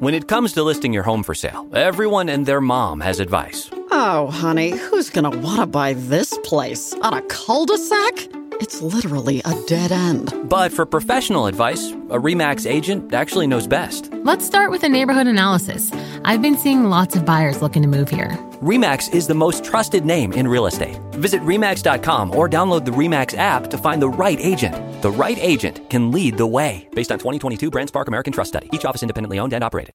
[0.00, 3.68] When it comes to listing your home for sale, everyone and their mom has advice.
[3.90, 6.94] Oh, honey, who's going to want to buy this place?
[7.02, 8.28] On a cul de sac?
[8.60, 10.32] It's literally a dead end.
[10.48, 14.12] But for professional advice, a REMAX agent actually knows best.
[14.12, 15.90] Let's start with a neighborhood analysis.
[16.24, 18.38] I've been seeing lots of buyers looking to move here.
[18.62, 20.98] REMAX is the most trusted name in real estate.
[21.12, 24.74] Visit REMAX.com or download the REMAX app to find the right agent.
[25.00, 26.86] The right agent can lead the way.
[26.94, 28.68] Based on 2022 BrandSpark American Trust Study.
[28.74, 29.94] Each office independently owned and operated.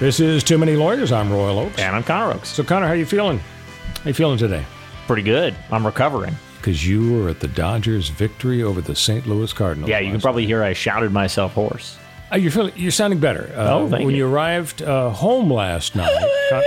[0.00, 1.10] This is Too Many Lawyers.
[1.10, 1.80] I'm Royal Oakes.
[1.80, 2.50] And I'm Connor Oakes.
[2.50, 3.40] So, Connor, how you feeling?
[3.40, 4.64] How you feeling today?
[5.08, 5.56] Pretty good.
[5.72, 6.36] I'm recovering.
[6.58, 9.26] Because you were at the Dodgers' victory over the St.
[9.26, 9.90] Louis Cardinals.
[9.90, 11.98] Yeah, you can probably hear I shouted myself hoarse.
[12.30, 13.52] Uh, you're feeling, you're sounding better.
[13.56, 14.24] Uh, oh, thank when you.
[14.24, 16.14] you arrived uh, home last night,
[16.50, 16.62] Con-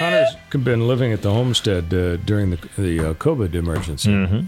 [0.00, 4.10] Connor's been living at the homestead uh, during the the uh, COVID emergency.
[4.10, 4.46] Mm-hmm.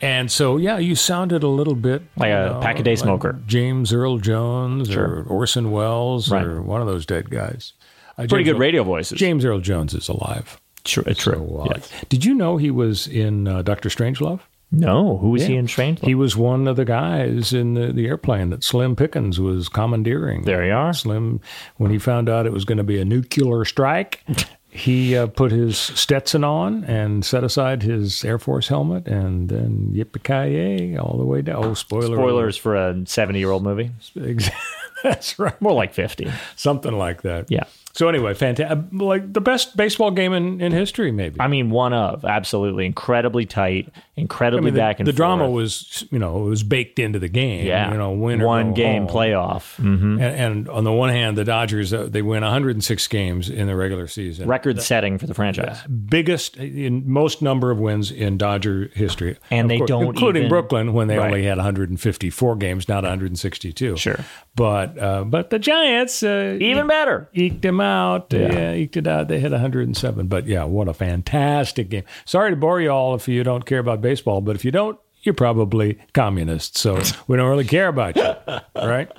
[0.00, 2.98] And so, yeah, you sounded a little bit like a know, pack a day like
[2.98, 3.40] smoker.
[3.46, 5.20] James Earl Jones Sure.
[5.20, 6.44] or Orson Welles Right.
[6.44, 7.72] or one of those dead guys.
[8.18, 9.18] Uh, Pretty James good radio voices.
[9.18, 10.60] James Earl Jones is alive.
[10.84, 11.02] True.
[11.02, 11.14] True.
[11.16, 11.90] So, uh, yes.
[12.08, 14.40] Did you know he was in uh, Doctor Strangelove?
[14.72, 16.00] No, who was he in Strange?
[16.00, 20.42] He was one of the guys in the, the airplane that Slim Pickens was commandeering.
[20.42, 20.92] There you are.
[20.92, 21.40] Slim,
[21.76, 24.24] when he found out it was going to be a nuclear strike,
[24.76, 29.92] he uh, put his Stetson on and set aside his Air Force helmet, and then
[29.94, 31.64] yippee all the way down.
[31.64, 32.16] Oh, spoiler!
[32.16, 33.90] Spoilers for a 70 year old movie.
[35.02, 35.60] That's right.
[35.60, 36.30] More like 50.
[36.56, 37.50] Something like that.
[37.50, 37.64] Yeah.
[37.96, 38.78] So anyway, fantastic.
[38.92, 41.40] Like the best baseball game in, in history, maybe.
[41.40, 45.48] I mean, one of absolutely incredibly tight, incredibly I mean, the, back and the drama
[45.48, 47.64] was, you know, it was baked into the game.
[47.66, 49.16] yeah, you know, win one game home.
[49.16, 53.48] playoff, hmm And, and on the one hand, the Dodgers uh, they win 106 games
[53.48, 55.78] in the regular season, record setting for the franchise.
[55.86, 60.50] biggest in most number of wins in Dodger history, And Of they don't including even-
[60.50, 61.28] Brooklyn when they Right.
[61.28, 63.96] only had 154 games, not 162.
[63.96, 64.18] Sure.
[64.54, 67.30] but uh, but the Giants uh, Even better.
[67.32, 67.85] eked them out.
[68.30, 68.52] Yeah.
[68.52, 68.72] Yeah.
[68.72, 69.28] eked it out.
[69.28, 70.26] They hit 107.
[70.26, 72.04] But yeah, what a fantastic game.
[72.24, 74.98] Sorry to bore you all if you don't care about baseball, but if you don't,
[75.22, 76.80] you're probably communists.
[76.80, 78.34] So we don't really care about you.
[78.76, 79.10] right?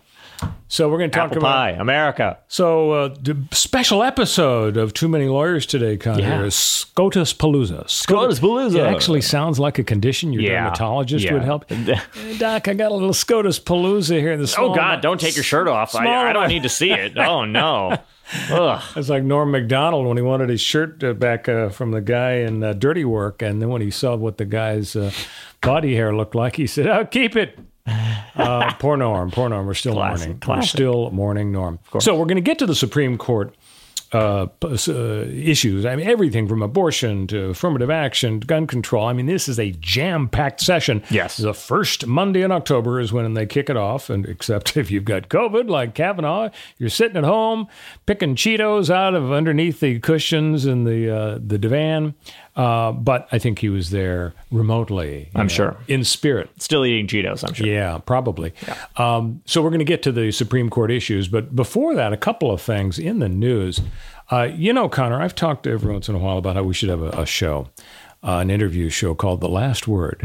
[0.69, 2.37] So we're going to talk Apple about pie, America.
[2.47, 6.43] so uh, the special episode of Too Many Lawyers today, Connor, Yeah.
[6.43, 7.89] is SCOTUS Palooza.
[7.89, 8.75] SCOTUS Palooza.
[8.75, 10.65] It actually sounds like a condition your Yeah.
[10.65, 11.33] dermatologist Yeah.
[11.33, 11.65] would help.
[12.37, 14.33] Doc, I got a little SCOTUS Palooza here.
[14.33, 15.01] In the Oh small God!
[15.01, 15.95] Don't take your shirt off.
[15.95, 17.17] I, I don't need to see it.
[17.17, 17.97] Oh no.
[18.49, 18.83] Ugh.
[18.95, 22.33] It's like Norm Macdonald when he wanted his shirt uh, back uh, from the guy
[22.33, 25.11] in uh, Dirty Work, and then when he saw what the guy's uh,
[25.61, 27.57] body hair looked like, he said, "Oh, keep it."
[28.37, 29.65] Uh, poor Norm, poor Norm.
[29.65, 30.41] We're still Classic, mourning.
[30.47, 31.79] We're still mourning Norm.
[31.99, 33.55] So we're going to get to the Supreme Court
[34.13, 35.85] uh, uh, issues.
[35.85, 39.05] I mean, everything from abortion to affirmative action, to gun control.
[39.05, 41.03] I mean, this is a jam-packed session.
[41.09, 41.37] Yes.
[41.37, 45.05] The first Monday in October is when they kick it off, and except if you've
[45.05, 47.67] got COVID, like Kavanaugh, you're sitting at home
[48.05, 52.15] picking Cheetos out of underneath the cushions in the uh, the divan.
[52.57, 55.29] Uh, but I think he was there remotely.
[55.35, 55.77] I'm know, sure.
[55.87, 56.49] in spirit.
[56.59, 57.47] Still eating Cheetos.
[57.47, 57.67] I'm sure.
[57.67, 58.51] Yeah, probably.
[58.95, 62.17] Um, so we're going to get to the Supreme Court issues, but before that, a
[62.17, 63.79] couple of things in the news.
[64.31, 66.89] Uh, you know, Connor, I've talked every once in a while about how we should
[66.89, 67.69] have a, a show,
[68.23, 70.21] uh, an interview show called The Last Word.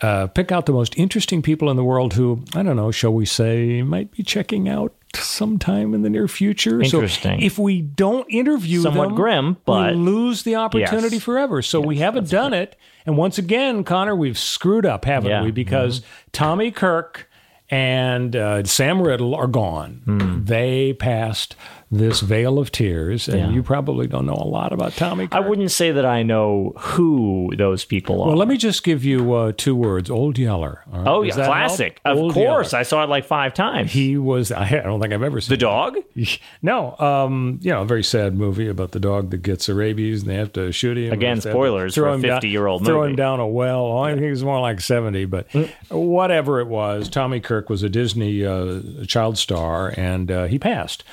[0.00, 3.12] Uh, pick out the most interesting people in the world who, I don't know, shall
[3.12, 6.80] we say, might be checking out sometime in the near future.
[6.82, 7.40] Interesting.
[7.40, 11.22] So if we don't interview Somewhat them, grim, but- we lose the opportunity Yes.
[11.24, 11.62] forever.
[11.62, 12.76] So we haven't done it.
[13.06, 15.36] And once again, Connor, we've screwed up, haven't Yeah.
[15.38, 15.44] Mm-hmm.
[15.46, 15.50] we?
[15.50, 17.28] Because Tommy Kirk
[17.70, 20.02] and uh, Sam Riddle are gone.
[20.04, 20.44] Hmm.
[20.44, 21.56] They passed
[21.92, 23.50] this veil of tears, and Yeah.
[23.50, 25.28] you probably don't know a lot about Tommy.
[25.30, 28.28] I wouldn't say that I know who those people are.
[28.28, 30.82] Well, let me just give you uh, two words: Old Yeller.
[30.90, 31.06] right?
[31.06, 32.00] oh, Does yeah, classic.
[32.04, 32.16] help?
[32.16, 32.80] Of Old course, Yeller.
[32.80, 33.92] I saw it like five times.
[33.92, 34.50] He was.
[34.50, 35.96] I don't think I've ever seen the dog.
[36.62, 40.22] No, um, you know, a very sad movie about the dog that gets the rabies
[40.22, 41.12] and they have to shoot him.
[41.12, 43.10] Again, They have to spoilers throw for a him down- 50-year-old Throw movie.
[43.10, 43.80] him down a well.
[43.84, 45.46] Oh, I think it was more like 70, but
[45.90, 51.04] whatever it was, Tommy Kirk was a Disney uh, child star and uh, he passed.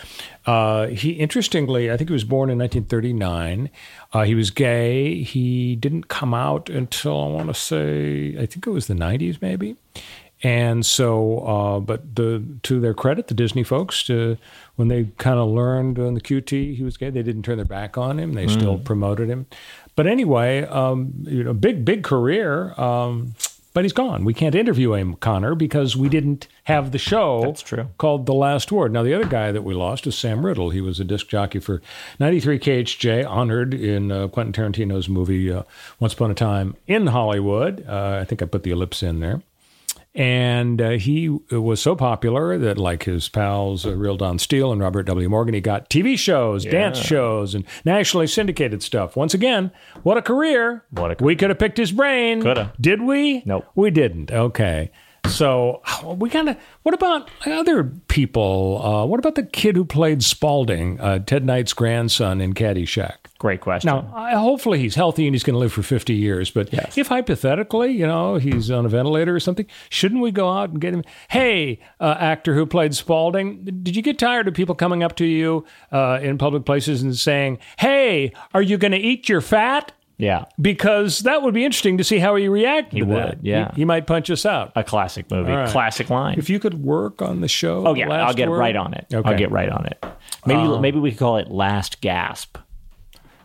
[0.49, 3.69] Uh, he, interestingly, I think he was born in 1939.
[4.11, 5.21] Uh, he was gay.
[5.21, 9.39] He didn't come out until I want to say, I think it was the 90s,
[9.43, 9.75] maybe.
[10.41, 14.37] And so, uh, but the to their credit, the Disney folks, uh,
[14.75, 17.65] when they kind of learned on the QT he was gay, they didn't turn their
[17.65, 18.33] back on him.
[18.33, 19.45] They still promoted him.
[19.95, 22.73] But anyway, um, you know, big big career.
[22.79, 23.35] Um,
[23.73, 24.25] but he's gone.
[24.25, 27.41] We can't interview him, Connor, because we didn't have the show.
[27.43, 27.89] That's true.
[27.97, 28.91] Called The Last Word.
[28.91, 30.71] Now, the other guy that we lost is Sam Riddle.
[30.71, 31.81] He was a disc jockey for
[32.19, 35.63] 93 KHJ, honored in uh, Quentin Tarantino's movie uh,
[35.99, 37.85] Once Upon a Time in Hollywood.
[37.87, 39.41] Uh, I think I put the ellipse in there.
[40.15, 44.81] And uh, he was so popular that, like his pals uh, Real Don Steele and
[44.81, 45.29] Robert W.
[45.29, 49.15] Morgan, he got TV shows, dance shows, and nationally syndicated stuff.
[49.15, 49.71] Once again,
[50.01, 50.83] what a career!
[50.89, 51.27] What a career.
[51.27, 52.41] We could have picked his brain.
[52.41, 52.73] Coulda.
[52.81, 53.43] Did we?
[53.45, 53.65] Nope.
[53.75, 54.31] We didn't.
[54.31, 54.91] Okay.
[55.27, 56.57] So we gotta.
[56.81, 58.81] What about other people?
[58.83, 63.17] Uh, what about the kid who played Spalding, uh, Ted Knight's grandson in Caddyshack?
[63.39, 63.87] Great question.
[63.87, 66.51] Now, I, hopefully he's healthy and he's going to live for 50 years.
[66.51, 66.97] But Yes.
[66.97, 70.81] if hypothetically, you know, he's on a ventilator or something, shouldn't we go out and
[70.81, 71.03] get him?
[71.29, 75.25] Hey, uh, actor who played Spalding, did you get tired of people coming up to
[75.25, 79.93] you uh, in public places and saying, "Hey, are you going to eat your fat?"
[80.17, 83.37] yeah, Because that would be interesting to see how he reacted He to would, that.
[83.41, 83.69] yeah.
[83.73, 84.73] he, he might punch us out.
[84.75, 85.69] a classic movie, right.
[85.69, 86.37] classic line.
[86.37, 88.57] If you could work on the show, oh yeah, I'll get Word?
[88.57, 89.05] right on it.
[89.13, 89.29] Okay.
[89.29, 90.05] I'll get right on it.
[90.45, 92.57] Maybe maybe we could call it Last Gasp.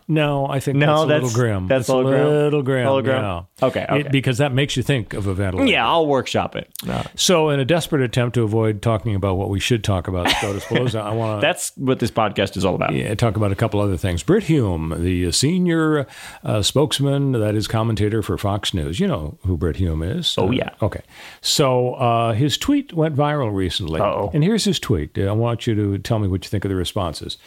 [0.07, 1.67] No, I think No, that's a little grim.
[1.67, 2.27] that's It's a little grim?
[2.27, 2.85] little grim.
[2.85, 3.21] Little grim?
[3.23, 3.41] yeah.
[3.63, 5.71] Okay, It- because that makes you think of a ventilator.
[5.71, 6.69] Yeah, I'll workshop it.
[6.85, 7.01] No.
[7.15, 11.01] So, in a desperate attempt to avoid talking about what we should talk about, Palooza,
[11.01, 12.93] I want to That's what this podcast is all about.
[12.93, 14.21] yeah, talk about a couple other things.
[14.21, 16.05] Brit Hume, the senior
[16.43, 18.99] uh, spokesman, that is commentator for Fox News.
[18.99, 20.35] You know who Brit Hume is.
[20.37, 20.69] Oh, Uh, yeah.
[20.83, 21.01] Okay.
[21.41, 24.01] So, uh, his tweet went viral recently.
[24.01, 24.29] Uh-oh.
[24.33, 25.17] And here's his tweet.
[25.17, 27.37] I want you to tell me what you think of the responses.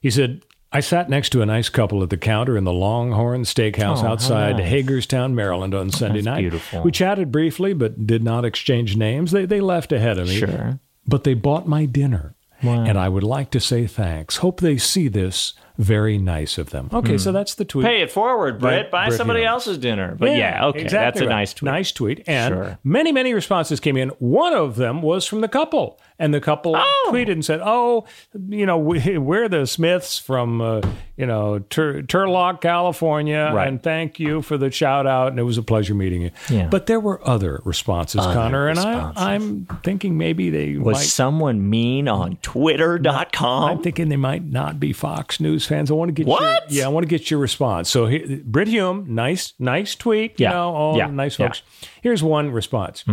[0.00, 0.42] He said,
[0.72, 4.06] I sat next to a nice couple at the counter in the Longhorn Steakhouse Oh,
[4.06, 4.68] outside nice.
[4.68, 6.40] Hagerstown, Maryland on Sunday That's night.
[6.40, 6.82] beautiful.
[6.82, 9.32] We chatted briefly, but did not exchange names.
[9.32, 10.36] They, they left ahead of me.
[10.36, 10.80] Sure.
[11.06, 12.34] But they bought my dinner.
[12.62, 12.84] Wow.
[12.84, 14.36] And I would like to say thanks.
[14.38, 15.52] Hope they see this.
[15.78, 16.88] Very nice of them.
[16.92, 17.86] Okay, so that's the tweet.
[17.86, 18.72] Pay it forward, Brit.
[18.74, 19.48] Right, Buy Brit somebody Hume.
[19.48, 20.14] else's dinner.
[20.18, 21.66] But yeah, okay, exactly that's a nice tweet.
[21.72, 22.22] Nice tweet.
[22.26, 22.78] And Sure.
[22.84, 24.10] many, many responses came in.
[24.18, 25.98] One of them was from the couple.
[26.18, 27.08] And the couple Oh.
[27.10, 28.04] tweeted and said, Oh,
[28.48, 30.80] you know, we, we're the Smiths from, uh,
[31.16, 33.50] you know, Tur- Turlock, California.
[33.52, 33.66] Right.
[33.66, 35.28] And thank you for the shout out.
[35.28, 36.30] And it was a pleasure meeting you.
[36.48, 36.68] Yeah.
[36.68, 38.68] But there were other responses, Connor.
[38.68, 38.78] And.
[38.78, 41.02] I, I'm thinking maybe they Was might.
[41.06, 43.64] someone mean on Twitter.com?
[43.70, 45.90] I'm thinking they might not be Fox News fans.
[45.90, 46.70] I want to get What?
[46.70, 47.88] Your, yeah, I want to get your response.
[47.88, 50.38] So, here, Brit Hume, nice, nice tweet.
[50.38, 50.48] Yeah.
[50.50, 51.06] You know, all Yeah.
[51.08, 51.46] nice Yeah.
[51.46, 51.62] folks.
[52.02, 53.04] Here's one response.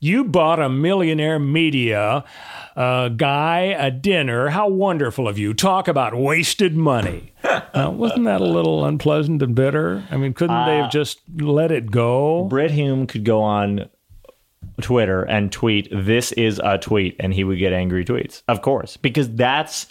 [0.00, 2.24] You bought a millionaire media
[2.76, 4.50] uh, guy a dinner.
[4.50, 5.54] How wonderful of you!
[5.54, 7.32] Talk about wasted money.
[7.74, 10.04] now, wasn't that a little unpleasant and bitter?
[10.10, 12.44] I mean, couldn't they have just let it go?
[12.44, 13.88] Brit Hume could go on
[14.82, 18.42] Twitter and tweet, This is a tweet, and he would get angry tweets.
[18.48, 19.86] Of course, because that's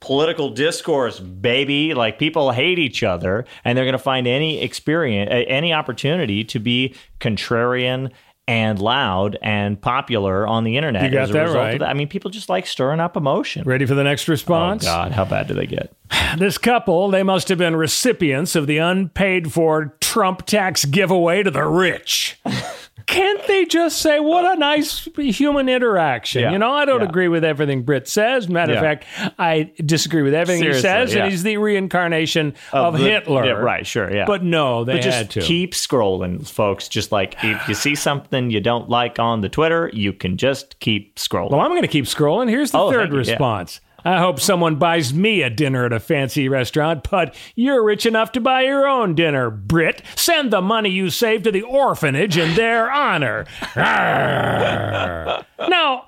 [0.00, 1.94] political discourse, baby.
[1.94, 6.58] Like people hate each other, and they're going to find any experience, any opportunity to
[6.58, 8.12] be contrarian.
[8.48, 11.02] And loud and popular on the internet.
[11.02, 11.72] You got as a that result right.
[11.74, 11.88] Of that.
[11.88, 13.64] I mean, people just like stirring up emotion.
[13.64, 14.84] Ready for the next Oh response?
[14.84, 15.92] God, how bad do they get?
[16.38, 21.50] This couple, they must have been recipients of the unpaid for Trump tax giveaway to
[21.50, 22.38] the rich.
[23.06, 26.42] Can't they just say, what a nice human interaction?
[26.42, 27.08] Yeah, You know, I don't yeah.
[27.08, 28.48] agree with everything Brit says.
[28.48, 28.78] Matter Yeah.
[28.78, 29.04] of fact,
[29.38, 33.44] I disagree with everything Seriously, he says, and he's the reincarnation of, the- Hitler.
[33.46, 34.24] yeah, right, sure, yeah.
[34.26, 35.40] But no, they But just had to.
[35.40, 36.88] keep scrolling, folks.
[36.88, 40.80] Just like if you see something you don't like on the Twitter, you can just
[40.80, 41.52] keep scrolling.
[41.52, 42.48] Well, I'm going to keep scrolling.
[42.50, 43.80] Here's the Oh, third response.
[44.06, 48.30] I hope someone buys me a dinner at a fancy restaurant, but you're rich enough
[48.32, 50.00] to buy your own dinner, Brit.
[50.14, 53.46] Send the money you saved to the orphanage in their honor.
[55.68, 56.04] Now,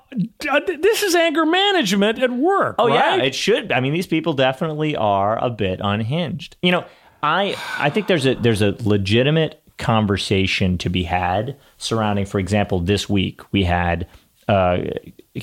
[0.49, 2.75] uh, this is anger management at work.
[2.79, 3.71] Oh yeah, it should.
[3.71, 6.55] I mean, these people definitely are a bit unhinged.
[6.61, 6.85] You know,
[7.21, 12.79] I I think there's a there's a legitimate conversation to be had surrounding, for example,
[12.79, 14.07] this week we had
[14.47, 14.77] uh,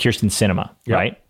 [0.00, 0.94] Kirsten Sinema, Yep.
[0.96, 1.20] right?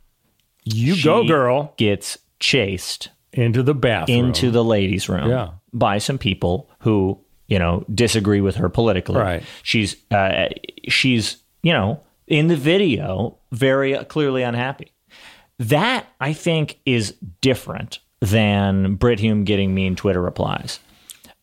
[0.69, 4.27] You She go, girl, Gets chased into the bathroom.
[4.27, 5.51] into the ladies' room Yeah.
[5.73, 7.19] by some people who
[7.49, 9.17] you know disagree with her politically.
[9.21, 9.43] Right.
[9.63, 10.49] She's uh,
[10.89, 14.93] she's you know in the video very clearly unhappy.
[15.59, 20.81] That I think is different than Brit Hume getting mean Twitter replies.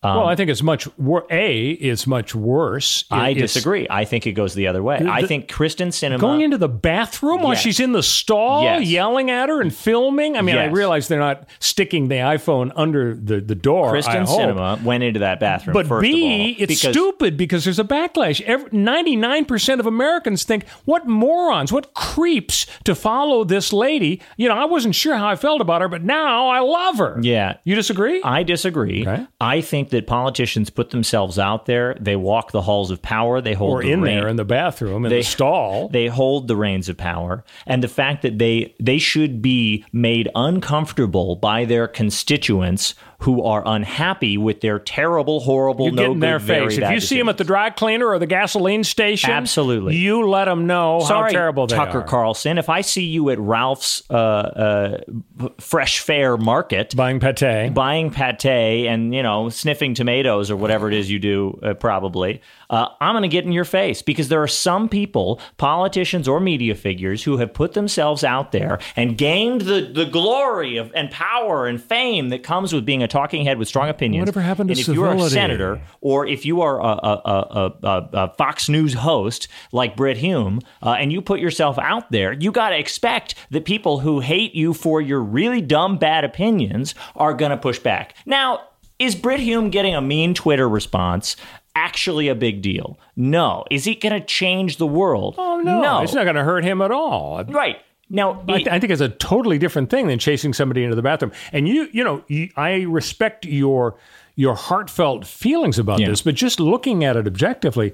[0.04, 1.70] Well, um, I think it's much wor- a.
[1.72, 3.06] It's much worse.
[3.10, 3.88] I disagree.
[3.90, 4.98] I think it goes the other way.
[5.08, 8.88] I think Kristen Sinema Going into the bathroom while she's in the stall, Yes.
[8.88, 10.36] yelling at her and filming.
[10.36, 13.88] I mean, I realize they're not sticking the iPhone under the, the door.
[13.88, 14.26] I Kristen.
[14.26, 15.74] Sinema went into that bathroom.
[15.74, 18.42] But first B, of all, it's because- stupid because there's a backlash.
[18.74, 24.56] Ninety-nine percent of Americans think, "What morons, what creeps to follow this lady?" You know,
[24.56, 27.20] I wasn't sure how I felt about her, but now I love her.
[27.22, 27.58] Yeah.
[27.64, 28.22] you disagree?
[28.24, 29.02] I disagree.
[29.08, 29.26] Okay.
[29.40, 31.96] I think that politicians put themselves out there.
[32.00, 33.42] They walk the halls of power.
[33.42, 35.88] They hold or the in rein- there in the bathroom in They- the stall.
[35.90, 40.30] They hold the reins of power, and the fact that they they should be made
[40.36, 46.20] uncomfortable by their constituents who are unhappy with their terrible, horrible, you no get in
[46.20, 46.78] their good, face.
[46.78, 49.96] If you see them at the dry cleaner or the gasoline station, Absolutely.
[49.96, 52.04] you let them know Sorry, how terrible they Tucker are.
[52.04, 52.58] Carlson.
[52.58, 57.74] If I see you at Ralph's uh, uh, fresh fare market Buying pate.
[57.74, 62.42] buying pate and you know sniffing tomatoes or whatever it is you do uh, probably
[62.74, 64.02] uh, i'm going to get in your face.
[64.02, 68.80] Because there are some people politicians or media figures who have put themselves out there
[68.96, 73.08] and gained the, the glory of and power and fame that comes with being a
[73.08, 74.22] talking head with strong opinions.
[74.22, 77.22] Whatever happened to and if you are a senator or if you are a, a,
[77.26, 82.12] a, a, a fox news host like Brit hume uh, and you put yourself out
[82.12, 86.24] there you got to expect that people who hate you for your really dumb bad
[86.24, 88.16] opinions are going to push back.
[88.26, 88.62] Now
[89.00, 91.36] is Brit hume getting a mean twitter response
[91.76, 96.02] actually a big deal no is he going to change the world Oh no, no
[96.02, 97.44] it's not going to hurt him at all.
[97.46, 97.78] right
[98.10, 101.32] now I, I think it's a totally different thing than chasing somebody into the bathroom.
[101.52, 103.96] And you, you know, you, I respect your
[104.36, 106.10] your heartfelt feelings about Yeah.
[106.10, 107.94] this, but just looking at it objectively,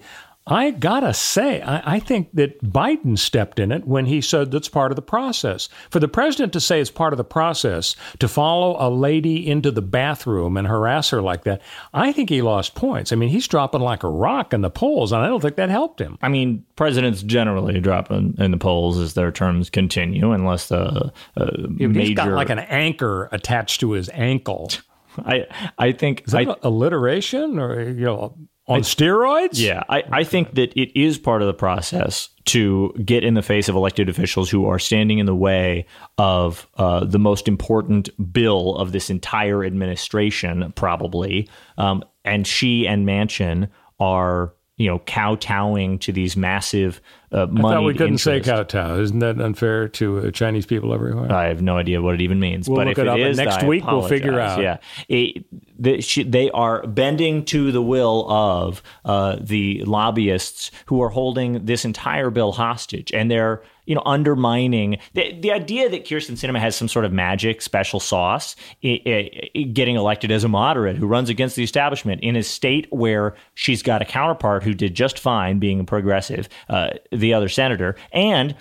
[0.49, 4.67] I gotta say, I, I think that Biden stepped in it when he said that's
[4.67, 5.69] part of the process.
[5.91, 9.69] For the president to say it's part of the process to follow a lady into
[9.71, 11.61] the bathroom and harass her like that,
[11.93, 13.11] I think he lost points.
[13.11, 15.69] I mean, he's dropping like a rock in the polls, and I don't think that
[15.69, 16.17] helped him.
[16.21, 21.11] I mean, presidents generally drop in, in the polls as their terms continue, unless the
[21.37, 22.13] uh, He's major.
[22.15, 24.69] got like an anchor attached to his ankle.
[25.25, 28.35] I I think Is that I, alliteration or you know
[28.69, 29.59] on steroids?
[29.59, 33.41] yeah, I, I think that it is part of the process to get in the
[33.41, 35.85] face of elected officials who are standing in the way
[36.17, 41.47] of uh, the most important bill of this entire administration, probably.
[41.77, 46.99] Um, and she and Manchin are, you know, kowtowing to these massive
[47.31, 47.61] uh, I money.
[47.75, 48.99] thought we couldn't say kowtow.
[48.99, 51.31] Isn't that unfair to uh, Chinese people everywhere?
[51.31, 52.67] I have no idea what it even means.
[52.67, 54.57] We'll but look if it up, and is, next I week we'll figure apologize.
[54.57, 54.81] out.
[55.09, 55.45] Yeah, It-
[55.77, 61.65] the, she, they are bending to the will of uh, the lobbyists who are holding
[61.65, 66.59] this entire bill hostage, and they're you know undermining the the idea that Kirsten Sinema
[66.59, 71.55] has some sort of magic special sauce, getting elected as a moderate who runs against
[71.55, 75.79] the establishment in a state where she's got a counterpart who did just fine being
[75.79, 78.55] a progressive, uh, the other senator, and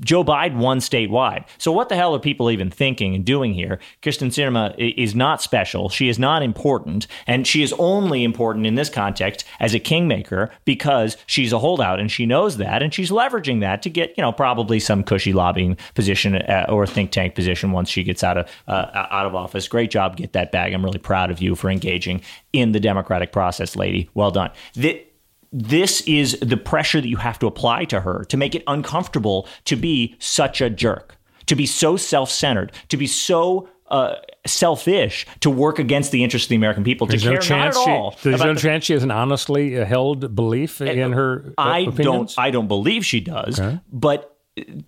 [0.00, 1.44] Joe Biden won statewide.
[1.58, 3.78] So what the hell are people even thinking and doing here?
[4.02, 5.88] Kirsten Sinema is not special.
[5.88, 10.50] She is not important, and she is only important in this context as a kingmaker
[10.64, 14.22] because she's a holdout, and she knows that, and she's leveraging that to get you
[14.22, 18.38] know probably some cushy lobbying position uh, or think tank position once she gets out
[18.38, 19.68] of uh, out of office.
[19.68, 20.72] Great job, get that bag.
[20.72, 22.22] I'm really proud of you for engaging
[22.52, 24.08] in the democratic process, lady.
[24.14, 24.50] Well done.
[24.74, 25.04] The,
[25.52, 29.48] this is the pressure that you have to apply to her to make it uncomfortable
[29.64, 35.26] to be such a jerk, to be so self centered, to be so uh, selfish,
[35.40, 37.88] to work against the interests of the American people, to There's care no chance not
[37.88, 41.54] at she, there's no the- chance she has an honestly uh, held belief in her
[41.56, 42.34] uh, I opinions?
[42.34, 42.38] don't.
[42.38, 43.58] I don't believe she does.
[43.90, 44.36] But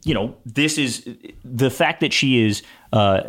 [0.05, 1.09] you know, this is
[1.45, 2.62] the fact that she is.
[2.93, 3.23] Uh,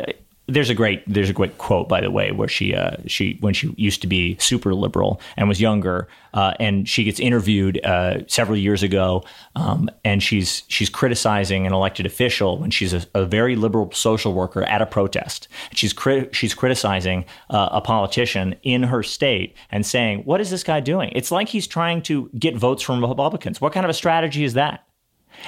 [0.48, 3.54] there's a great there's a great quote by the way where she uh, she when
[3.54, 8.18] she used to be super liberal and was younger uh, and she gets interviewed uh,
[8.26, 9.22] several years ago
[9.54, 14.32] um, and she's she's criticizing an elected official when she's a, a very liberal social
[14.32, 15.46] worker at a protest.
[15.72, 15.94] She's
[16.32, 21.12] she's criticizing uh, a politician in her state and saying what is this guy doing?
[21.14, 23.60] It's like he's trying to get votes from Republicans.
[23.60, 24.84] What kind of a strategy is that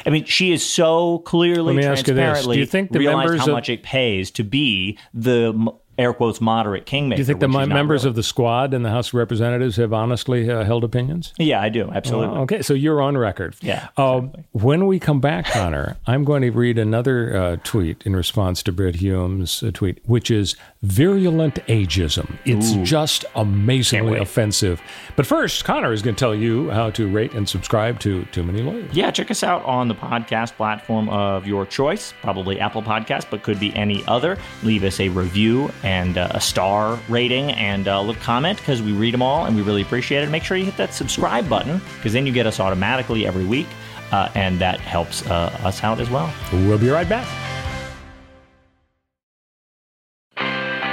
[0.07, 2.14] I mean, she is so clearly, Let me ask you this.
[2.14, 5.53] Do transparently you think the realized members how of- much it pays to be the
[5.99, 7.17] air quotes moderate kingmaker.
[7.17, 8.11] Do you think the members really.
[8.11, 11.33] of the squad in the House of Representatives have honestly uh, held opinions?
[11.39, 11.91] Yeah, I do.
[11.93, 12.37] Absolutely.
[12.37, 13.57] Oh, okay, so you're on record.
[13.61, 18.15] Yeah, Um, when we come back, Connor, I'm going to read another uh, tweet in
[18.17, 22.39] response to Brit Hume's uh, tweet, which is virulent ageism.
[22.45, 22.85] It's Ooh.
[22.85, 24.81] just amazingly offensive.
[25.17, 28.43] But first, Connor is going to tell you how to rate and subscribe to Too
[28.43, 28.95] Many Lawyers.
[28.95, 33.43] Yeah, check us out on the podcast platform of your choice, probably Apple Podcast, but
[33.43, 34.39] could be any other.
[34.63, 38.93] Leave us a review and uh, a star rating and a little comment because we
[38.93, 40.31] read them all and we really appreciate it.
[40.31, 43.69] Make sure you hit that subscribe button because then you get us automatically every week,
[44.11, 46.33] uh, and that helps uh, us out as well.
[46.53, 47.44] We'll be right back.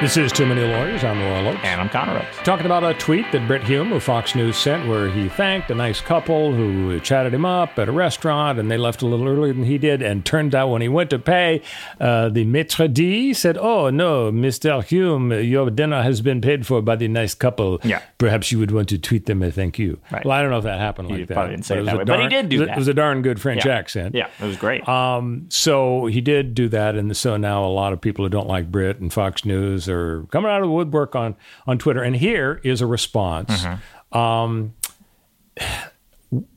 [0.02, 1.04] This is Too Many Lawyers.
[1.04, 1.60] I'm Royal Oakes.
[1.64, 2.36] And I'm Connor Oakes.
[2.44, 5.76] Talking about a tweet that Brit Hume of Fox News sent where he thanked a
[5.76, 9.54] nice couple who chatted him up at a restaurant and they left a little earlier
[9.54, 10.02] than he did.
[10.02, 11.62] And turned out when he went to pay,
[12.00, 14.84] uh, the maître d' said, Oh, no, Mr.
[14.84, 17.80] Hume, your dinner has been paid for by the nice couple.
[17.84, 18.02] Yeah.
[18.18, 20.00] Perhaps you would want to tweet them a thank you.
[20.12, 20.26] Right.
[20.26, 21.34] Well, I don't know if that happened He like that.
[21.36, 22.76] probably didn't say but it that way, but he did do it that.
[22.76, 23.76] It was a darn good French Yeah.
[23.76, 24.16] accent.
[24.16, 24.90] Yeah, it was great.
[24.90, 28.48] Um, so he did do that, and so now a lot of people who don't
[28.48, 31.36] like Brit and Fox News are coming out of the woodwork on
[31.68, 32.02] on Twitter.
[32.02, 33.66] And here is a response.
[34.12, 34.74] Um,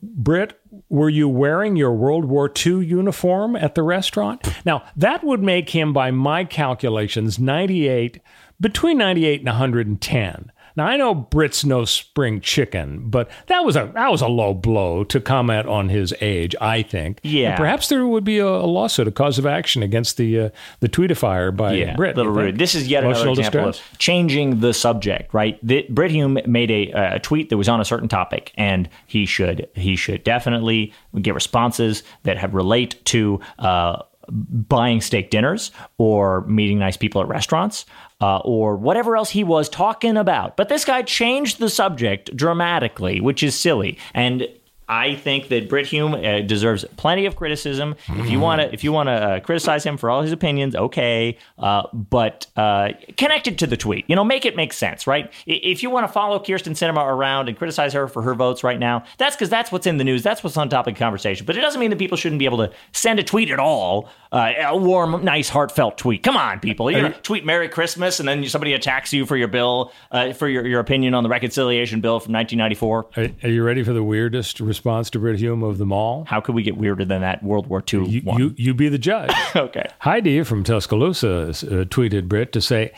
[0.01, 4.47] Brit, were you wearing your World War II uniform at the restaurant?
[4.65, 8.21] Now that would make him, by my calculations, ninety-eight,
[8.59, 10.51] between ninety-eight and one hundred and ten.
[10.75, 14.53] Now I know Brit's no spring chicken, but that was a that was a low
[14.53, 16.55] blow to comment on his age.
[16.59, 17.19] I think.
[17.23, 17.49] Yeah.
[17.49, 20.49] And perhaps there would be a, a lawsuit, a cause of action against the uh,
[20.79, 22.15] the tweetifier by yeah, Brit.
[22.15, 22.57] little rude.
[22.57, 23.91] This is yet Emotional another example distress?
[23.93, 25.33] of changing the subject.
[25.33, 28.89] Right, the, Brit Hume made a, a tweet that was on a certain topic, and
[29.07, 33.39] he should he should definitely get responses that have relate to.
[33.59, 37.85] Uh, buying steak dinners or meeting nice people at restaurants
[38.21, 40.57] uh, or whatever else he was talking about.
[40.57, 43.97] But this guy changed the subject dramatically, which is silly.
[44.13, 44.47] And
[44.87, 47.95] I think that Brit Hume uh, deserves plenty of criticism.
[48.07, 50.75] If you want to, if you want to uh, criticize him for all his opinions,
[50.75, 51.37] okay.
[51.57, 55.31] Uh, but uh, connected to the tweet, you know, make it make sense, right?
[55.47, 58.79] If you want to follow Kirsten Sinema around and criticize her for her votes right
[58.79, 60.23] now, that's because that's what's in the news.
[60.23, 61.45] That's what's on topic of conversation.
[61.45, 64.09] But it doesn't mean that people shouldn't be able to send a tweet at all.
[64.31, 66.21] Uh, a warm, nice, heartfelt tweet.
[66.21, 66.91] Come on, people.
[66.91, 70.49] You're gonna tweet Merry Christmas, and then somebody attacks you for your bill, uh, for
[70.49, 73.07] your, your opinion on the reconciliation bill from 1994.
[73.15, 76.25] Are, are you ready for the weirdest response to Brit Hume of them all?
[76.25, 78.39] How could we get weirder than that World War II You, one?
[78.39, 79.31] you, you be the judge.
[79.55, 79.87] okay.
[79.99, 81.53] Heidi from Tuscaloosa uh,
[81.85, 82.91] tweeted Brit to say,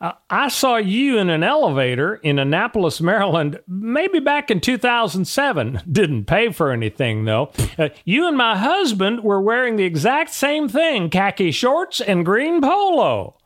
[0.00, 5.82] "Uh, I saw you in an elevator in Annapolis, Maryland, maybe back in 2007.
[5.90, 7.50] Didn't pay for anything, though.
[7.76, 12.60] Uh, you and my husband were wearing the exact same thing khaki shorts and green
[12.62, 13.36] polo.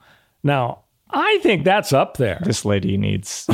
[0.42, 0.80] Now,
[1.10, 2.40] I think that's up there.
[2.44, 3.48] This lady needs.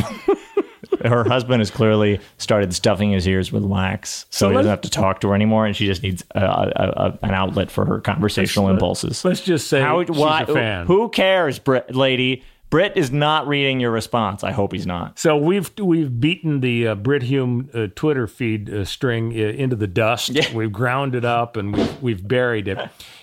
[1.04, 4.80] Her husband has clearly started stuffing his ears with wax, so, So he doesn't have
[4.82, 7.84] to talk to her anymore, and she just needs a, a, a, an outlet for
[7.84, 9.24] her conversational impulses.
[9.24, 10.84] Let's just say How, why-.
[10.84, 12.42] Who cares, Brit, lady?
[12.70, 14.44] Brit is not reading your response.
[14.44, 15.18] I hope he's not.
[15.18, 19.74] So we've we've beaten the uh, Brit Hume uh, Twitter feed uh, string uh, into
[19.74, 20.52] the dust.
[20.52, 22.78] We've ground it up and we've, we've buried it.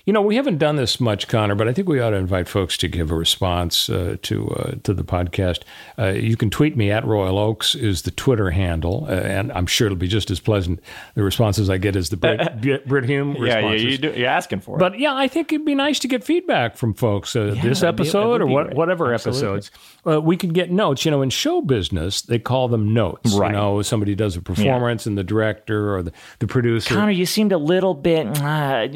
[0.05, 2.47] You know, we haven't done this much, Connor, but I think we ought to invite
[2.47, 5.61] folks to give a response uh, to uh, to the podcast.
[5.97, 9.65] Uh, you can tweet me at Royal Oakes is the Twitter handle, uh, and I'm
[9.65, 10.79] sure it'll be just as pleasant
[11.15, 13.83] the responses I get as the Brit, Brit Hume Yeah, yeah, responses.
[13.83, 14.79] you do, you're asking for it.
[14.79, 17.35] But yeah, I think it'd be nice to get feedback from folks.
[17.35, 19.39] Uh, this that'd be- episode or what, whatever Absolutely.
[19.57, 19.71] episodes,
[20.05, 21.03] uh, we could get notes.
[21.03, 23.33] You know, in show business, they call them notes.
[23.33, 23.47] Right.
[23.49, 26.93] You know, somebody does a performance, and the director or the, the producer.
[26.93, 28.87] Connor, you seemed a little bit uh,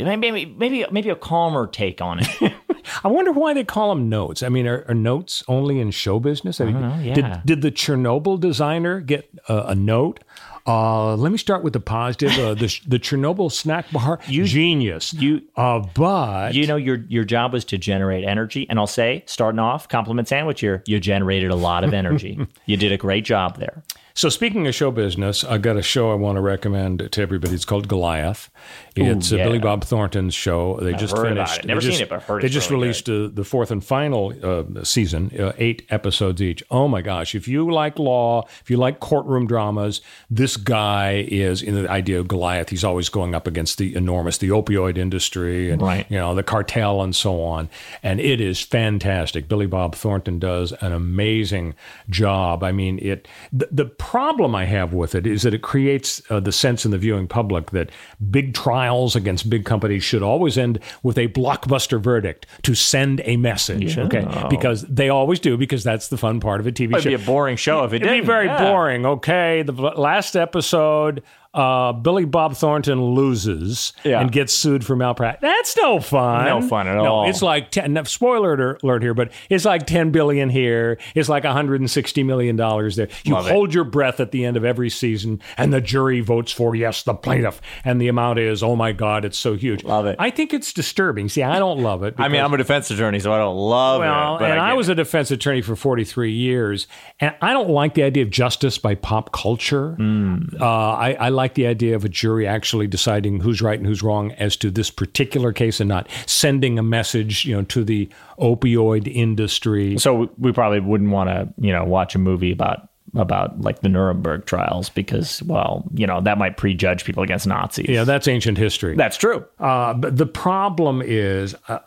[0.00, 2.52] Maybe, maybe, maybe a calmer take on it.
[3.04, 4.42] I wonder why they call them notes.
[4.42, 6.60] I mean, are, are notes only in show business?
[6.60, 7.14] I mean, know, yeah.
[7.14, 10.20] Did did the Chernobyl designer get a, a note?
[10.66, 12.32] Uh, let me start with the positive.
[12.38, 15.12] Uh, the the Chernobyl snack bar, genius.
[15.14, 19.24] You, uh, but you know, your your job was to generate energy, and I'll say,
[19.26, 22.38] starting off, compliment sandwich here, you generated a lot of energy.
[22.66, 23.82] you did a great job there.
[24.14, 27.54] So speaking of show business, I've got a show I want to recommend to everybody.
[27.54, 28.50] It's called Goliath.
[28.96, 29.44] It's Ooh, uh, yeah.
[29.44, 30.78] Billy Bob Thornton's show.
[30.80, 31.64] They I've just heard about finished.
[31.64, 31.66] it.
[31.68, 33.70] Never they seen just- it, but I've heard they just really released uh, the fourth
[33.70, 36.62] and final uh, season, uh, eight episodes each.
[36.70, 37.34] Oh my gosh!
[37.34, 42.18] If you like law, if you like courtroom dramas, this guy is in the idea
[42.20, 42.68] of Goliath.
[42.70, 46.06] He's always going up against the enormous, the opioid industry, and Right.
[46.10, 47.68] you know the cartel and so on.
[48.02, 49.48] And it is fantastic.
[49.48, 51.74] Billy Bob Thornton does an amazing
[52.08, 52.62] job.
[52.64, 56.40] I mean, it the, the problem I have with it is that it creates uh,
[56.40, 57.90] the sense in the viewing public that
[58.30, 63.36] big trials against big companies should always end with a blockbuster verdict to send a
[63.36, 63.96] message.
[63.96, 64.04] Yeah.
[64.04, 66.96] Okay, because they always do because that's the fun part of a TV show.
[66.98, 68.08] It'd be a boring show if it didn't.
[68.08, 68.26] It'd be didn't.
[68.26, 68.72] very Yeah.
[68.72, 69.06] boring.
[69.06, 74.20] Okay, the last episode, uh, Billy Bob Thornton loses Yeah.
[74.20, 75.40] and gets sued for malpractice.
[75.42, 76.44] That's no fun.
[76.44, 77.28] No fun at no, all.
[77.28, 80.98] It's like ten, spoiler alert here, but it's like ten billion here.
[81.14, 83.08] It's like 160 million dollars there.
[83.24, 83.52] You Love it.
[83.52, 87.02] hold your breath at the end of every season, and the jury votes for yes,
[87.02, 89.82] the plaintiff, and the amount is oh my god, it's so huge.
[89.82, 90.16] Love it.
[90.20, 91.28] I think it's disturbing.
[91.28, 92.14] See, I don't love it.
[92.18, 94.38] I mean, I'm a defense attorney, so I don't love well, it.
[94.40, 94.92] But and I, get was it.
[94.92, 96.86] a defense attorney for 43 years,
[97.18, 99.94] and I don't like the idea of justice by pop culture.
[99.94, 100.44] Hmm.
[100.60, 104.02] Uh, I, I like the idea of a jury actually deciding who's right and who's
[104.02, 108.08] wrong as to this particular case, and not sending a message, you know, to the
[108.38, 109.98] opioid industry.
[109.98, 113.88] So we probably wouldn't want to, you know, watch a movie about about like the
[113.88, 117.88] Nuremberg trials because, well, you know, that might prejudge people against Nazis.
[117.88, 118.94] Yeah, that's ancient history.
[118.94, 119.44] That's true.
[119.58, 121.80] Uh, but the problem is, uh,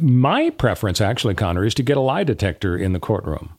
[0.00, 3.58] my preference actually, Connor, is to get a lie detector in the courtroom.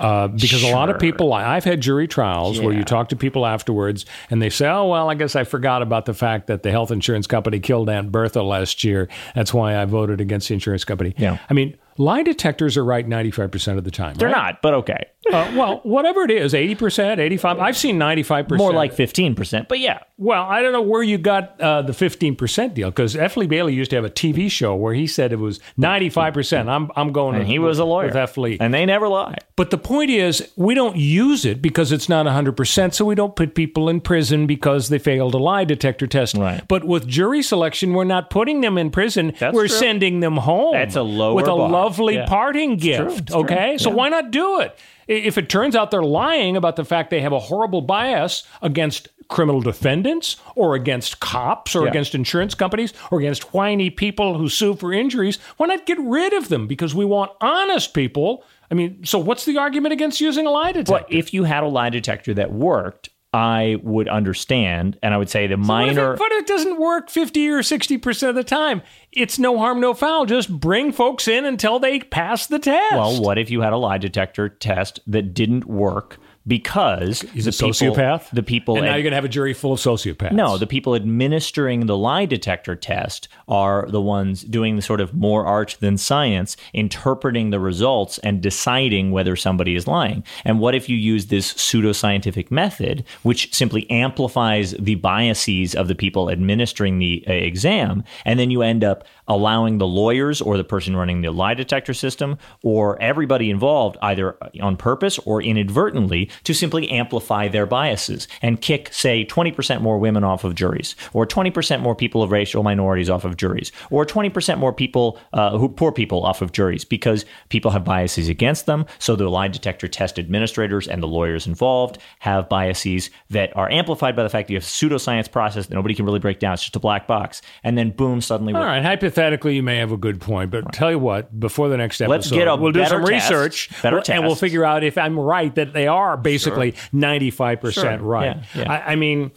[0.00, 1.32] Uh, because a lot of people.
[1.32, 5.10] I've had jury trials where you talk to people afterwards and they say, oh, well,
[5.10, 8.42] I guess I forgot about the fact that the health insurance company killed Aunt Bertha
[8.42, 9.08] last year.
[9.34, 11.14] That's why I voted against the insurance company.
[11.18, 11.38] Yeah.
[11.48, 14.14] I mean, lie detectors are right 95% of the time.
[14.16, 14.36] They're right?
[14.36, 15.04] not, but okay.
[15.30, 18.56] Uh, well, whatever it is, 80%, 85 I've seen 95%.
[18.56, 20.00] More like 15%, but yeah.
[20.16, 23.36] Well, I don't know where you got uh, the 15% deal because F.
[23.36, 26.68] Lee Bailey used to have a TV show where he said it was 95%.
[26.68, 28.06] I'm, I'm going And he was a lawyer.
[28.06, 28.36] with F.
[28.38, 28.56] Lee.
[28.58, 29.36] And they never lie.
[29.56, 33.36] But the point is, we don't use it because it's not 100%, so we don't
[33.36, 36.36] put people in prison because they failed a lie detector test.
[36.36, 36.66] Right.
[36.66, 39.34] But with jury selection, we're not putting them in prison.
[39.38, 39.76] That's we're true.
[39.76, 40.72] sending them home.
[40.72, 41.68] That's a lower With a bar.
[41.90, 42.26] Lovely Yeah.
[42.26, 42.88] parting true.
[43.06, 43.18] gift.
[43.20, 43.40] It's true.
[43.42, 43.76] Okay?
[43.78, 43.96] So Yeah.
[43.96, 44.78] why not do it?
[45.08, 49.08] If it turns out they're lying about the fact they have a horrible bias against
[49.28, 51.90] criminal defendants or against cops or Yeah.
[51.90, 56.32] against insurance companies or against whiny people who sue for injuries, why not get rid
[56.32, 56.66] of them?
[56.66, 58.44] Because we want honest people.
[58.70, 61.04] I mean, so what's the argument against using a lie detector?
[61.08, 65.30] But if you had a lie detector that worked, I would understand, and I would
[65.30, 66.14] say the if minor.
[66.14, 68.82] it, but it doesn't work 50 or 60% of the time.
[69.12, 70.26] It's no harm, no foul.
[70.26, 72.92] Just bring folks in until they pass the test.
[72.96, 76.18] well, what if you had a lie detector test that didn't work
[76.50, 78.24] because He's the a sociopath?
[78.24, 80.32] People, the people and now you're going to have a jury full of sociopaths.
[80.32, 85.14] No, the people administering the lie detector test are the ones doing the sort of
[85.14, 90.24] more art than science, interpreting the results and deciding whether somebody is lying.
[90.44, 95.94] And what if you use this pseudoscientific method, which simply amplifies the biases of the
[95.94, 100.64] people administering the uh, exam, and then you end up allowing the lawyers or the
[100.64, 106.52] person running the lie detector system or everybody involved, either on purpose or inadvertently, to
[106.52, 111.80] simply amplify their biases and kick, say, 20% more women off of juries, or 20%
[111.80, 115.92] more people of racial minorities off of juries, or 20% more people, uh, who poor
[115.92, 118.84] people off of juries, because people have biases against them.
[118.98, 124.16] So the lie detector test administrators and the lawyers involved have biases that are amplified
[124.16, 126.54] by the fact that you have a pseudoscience process that nobody can really break down.
[126.54, 127.42] It's just a black box.
[127.62, 129.19] And then boom, suddenly All we're right, hypothetically,
[129.54, 132.30] you may have a good point, but tell you what, before the next episode, Let's
[132.30, 135.54] get a we'll do some test, research, better and we'll figure out if I'm right
[135.54, 137.98] that they are basically 95% Sure.
[137.98, 138.36] right.
[138.54, 138.72] Yeah, yeah.
[138.72, 139.30] I, I mean,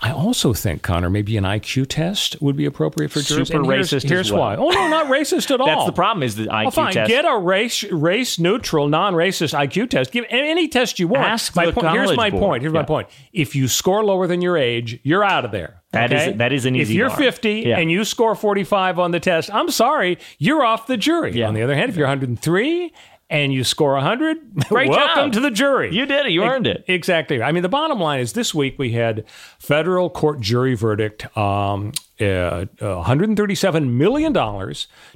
[0.00, 3.48] I also think, Connor, maybe an IQ test would be appropriate for jurors.
[3.48, 4.40] Super here's, racist Here's well.
[4.40, 4.56] why.
[4.56, 5.66] Oh, no, not racist at all.
[5.66, 6.92] That's the problem is the IQ Well, fine.
[6.92, 7.08] test.
[7.08, 10.12] Get a race race neutral, non racist IQ test.
[10.12, 11.24] Give any test you want.
[11.26, 12.40] Ask my the point, here's my Board.
[12.42, 12.62] point.
[12.62, 13.08] Here's my point.
[13.32, 15.81] If you score lower than your age, you're out of there.
[15.92, 16.36] That is- okay?
[16.38, 17.18] that is an easy If you're bar.
[17.18, 17.78] 50 Yeah.
[17.78, 21.32] and you score 45 on the test, I'm sorry, you're off the jury.
[21.32, 21.48] Yeah.
[21.48, 22.92] On the other hand, if you're 103
[23.30, 25.32] and you score 100, Great welcome job.
[25.34, 25.94] to the jury.
[25.94, 26.32] You did it.
[26.32, 26.84] You Ex- earned it.
[26.88, 27.42] Exactly.
[27.42, 29.24] I mean, the bottom line is this week we had
[29.58, 34.32] federal court jury verdict, um, uh, uh, $137 million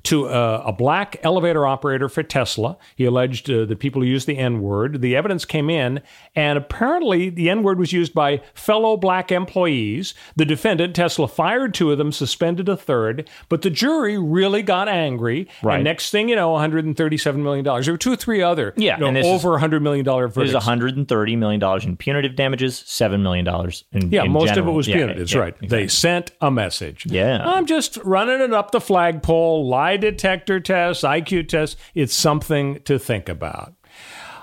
[0.04, 2.76] to uh, a black elevator operator for Tesla.
[2.96, 5.00] He alleged uh, that people who used the N word.
[5.00, 6.00] The evidence came in,
[6.34, 10.14] and apparently the N word was used by fellow black employees.
[10.36, 14.88] The defendant, Tesla, fired two of them, suspended a third, but the jury really got
[14.88, 15.48] angry.
[15.62, 15.76] Right.
[15.76, 17.64] And next thing you know, $137 million.
[17.64, 20.34] There were two or three other Yeah, you know, this is- over $100 million verdicts.
[20.36, 24.68] There's 130 million dollars in punitive damages, seven million dollars in Yeah, in most general.
[24.68, 25.18] of it was Yeah, punitive.
[25.18, 25.54] That's yeah, right.
[25.68, 26.95] They sent a message.
[27.04, 27.44] Yeah.
[27.44, 29.68] I'm just running it up the flagpole.
[29.68, 31.76] Lie detector tests, IQ tests.
[31.94, 33.74] It's something to think about.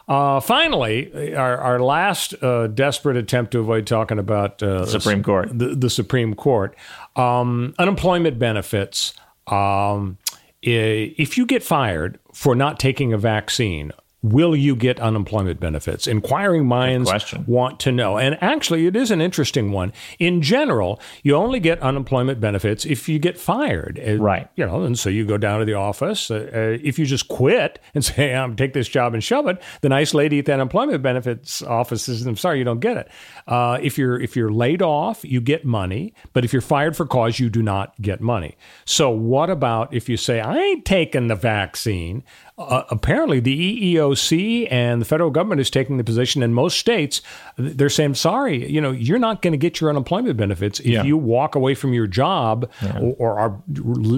[0.07, 5.47] Uh, finally, our, our last uh, desperate attempt to avoid talking about uh, Supreme Court.
[5.57, 6.75] the, the Supreme Court,
[7.15, 9.13] um, unemployment benefits.
[9.47, 10.17] Um,
[10.61, 13.91] if you get fired for not taking a vaccine,
[14.23, 16.07] will you get unemployment benefits?
[16.07, 17.11] Inquiring minds
[17.45, 18.17] want to know.
[18.17, 19.91] And actually, it is an interesting one.
[20.17, 24.01] In general, you only get unemployment benefits if you get fired.
[24.19, 24.49] Right.
[24.55, 26.31] You know, and so you go down to the office.
[26.31, 29.61] Uh, uh, if you just quit and say, I'm take this job and shove it,
[29.81, 33.11] the nice lady at the unemployment benefits office says, I'm sorry, you don't get it.
[33.45, 37.05] Uh, if you're if you're laid off, you get money, but if you're fired for
[37.05, 38.55] cause, you do not get money.
[38.85, 42.23] So what about if you say, I ain't taking the vaccine?
[42.55, 47.19] Uh, apparently, the EEOC and the federal government is taking the position in most states.
[47.57, 51.03] They're saying, "Sorry, you know, you're not going to get your unemployment benefits if Yeah.
[51.03, 52.99] you walk away from your job Yeah.
[52.99, 53.63] or, or are,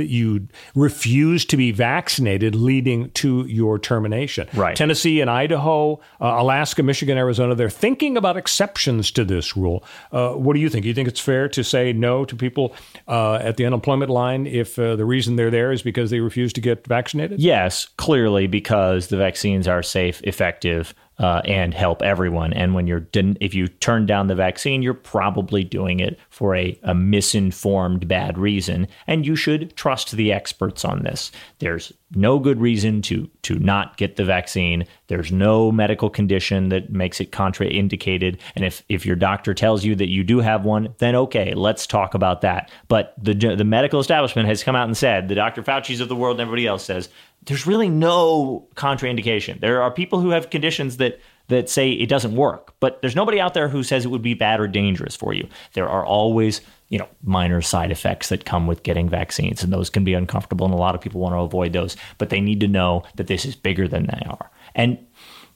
[0.01, 4.75] you refuse to be vaccinated, leading to your termination." Right.
[4.75, 9.81] Tennessee and Idaho, uh, Alaska, Michigan, Arizona, they're thinking about exceptions to this rule.
[10.11, 10.85] Uh, what do you think?
[10.85, 12.75] You think it's fair to say no to people
[13.07, 16.51] uh, at the unemployment line if uh, the reason they're there is because they refuse
[16.51, 17.39] to get vaccinated?
[17.39, 22.51] Yes, clearly because the vaccines are safe, effective, uh, and help everyone.
[22.53, 26.77] And when you're if you turn down the vaccine, you're probably doing it for a,
[26.83, 31.31] a misinformed bad reason, and you should trust the experts on this.
[31.59, 34.85] There's no good reason to to not get the vaccine.
[35.07, 38.39] There's no medical condition that makes it contraindicated.
[38.55, 41.87] And if if your doctor tells you that you do have one, then okay, let's
[41.87, 42.69] talk about that.
[42.89, 45.63] But the the medical establishment has come out and said, the Dr.
[45.63, 47.09] Fauci's of the world and everybody else says,
[47.45, 49.59] there's really no contraindication.
[49.59, 53.39] There are people who have conditions that that say it doesn't work, but there's nobody
[53.39, 55.47] out there who says it would be bad or dangerous for you.
[55.73, 59.91] There are always, you know, minor side effects that come with getting vaccines, and those
[59.91, 61.95] can be uncomfortable, and a lot of people want to avoid those.
[62.17, 64.49] But they need to know that this is bigger than they are.
[64.73, 64.97] And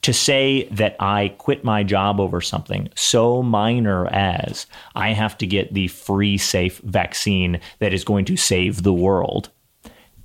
[0.02, 5.46] to say that I quit my job over something so minor as I have to
[5.46, 9.50] get the free, safe vaccine that is going to save the world,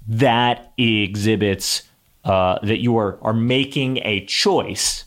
[0.08, 1.84] that exhibits
[2.24, 5.06] uh, that you are, are making a choice,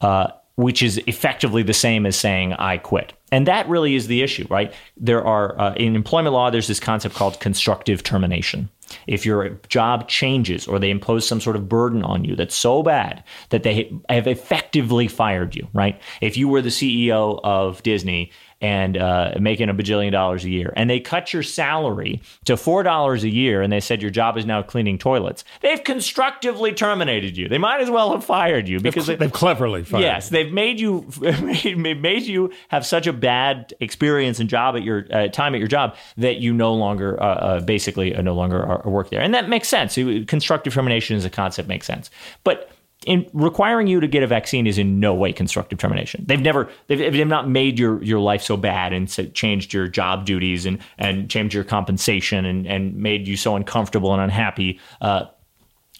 [0.00, 3.12] uh, which is effectively the same as saying, I quit.
[3.32, 4.72] And that really is the issue, right?
[4.96, 8.68] There are, uh, in employment law, there's this concept called constructive termination.
[9.08, 12.82] If your job changes or they impose some sort of burden on you that's so
[12.82, 16.00] bad that they have effectively fired you, right?
[16.20, 18.30] If you were the CEO of Disney
[18.64, 22.82] and uh, making a bajillion dollars a year, and they cut your salary to four
[22.82, 27.36] dollars a year, and they said your job is now cleaning toilets, they've constructively terminated
[27.36, 27.46] you.
[27.46, 30.00] They might as well have fired you because they've, they've cleverly fired.
[30.00, 34.82] Yes, they've made you made, made you have such a bad experience and job at
[34.82, 38.34] your uh, time at your job that you no longer uh, uh, basically uh, no
[38.34, 39.94] longer are, work there, and that makes sense.
[39.94, 42.10] Constructive termination as a concept makes sense,
[42.44, 42.70] but
[43.04, 46.24] in requiring you to get a vaccine is in no way constructive termination.
[46.26, 49.88] They've never, they've, they've not made your, your life so bad and so changed your
[49.88, 54.80] job duties and, and changed your compensation and, and made you so uncomfortable and unhappy.
[55.00, 55.26] Uh,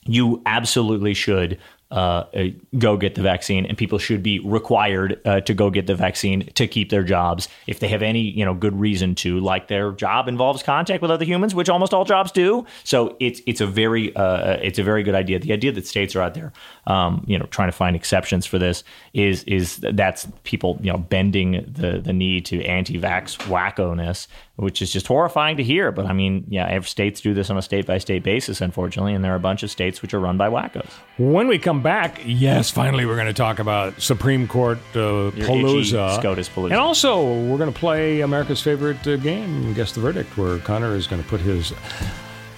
[0.07, 1.59] you absolutely should
[1.95, 2.45] uh, uh,
[2.77, 6.45] go get the vaccine, and people should be required uh, to go get the vaccine
[6.55, 9.39] to keep their jobs if they have any you know good reason to.
[9.39, 12.67] Like their job involves contact with other humans, which almost all jobs do.
[12.83, 15.39] So it's it's a very uh, it's a very good idea.
[15.39, 16.53] The idea that states are out there,
[16.89, 20.99] um, you know, trying to find exceptions for this is is that's people you know
[20.99, 24.27] bending the the knee to anti-vax wacko-ness,
[24.57, 25.91] which is just horrifying to hear.
[25.91, 29.25] But I mean, yeah, states do this on a state by state basis, unfortunately, and
[29.25, 30.89] there are a bunch of states which are run by wackos.
[31.19, 36.17] When we come back, yes, finally, we're going to talk about Supreme Court uh, Palooza.
[36.17, 36.71] SCOTUS Palooza.
[36.71, 40.95] And also, we're going to play America's favorite uh, game, Guess the Verdict, where Connor
[40.95, 41.73] is going to put his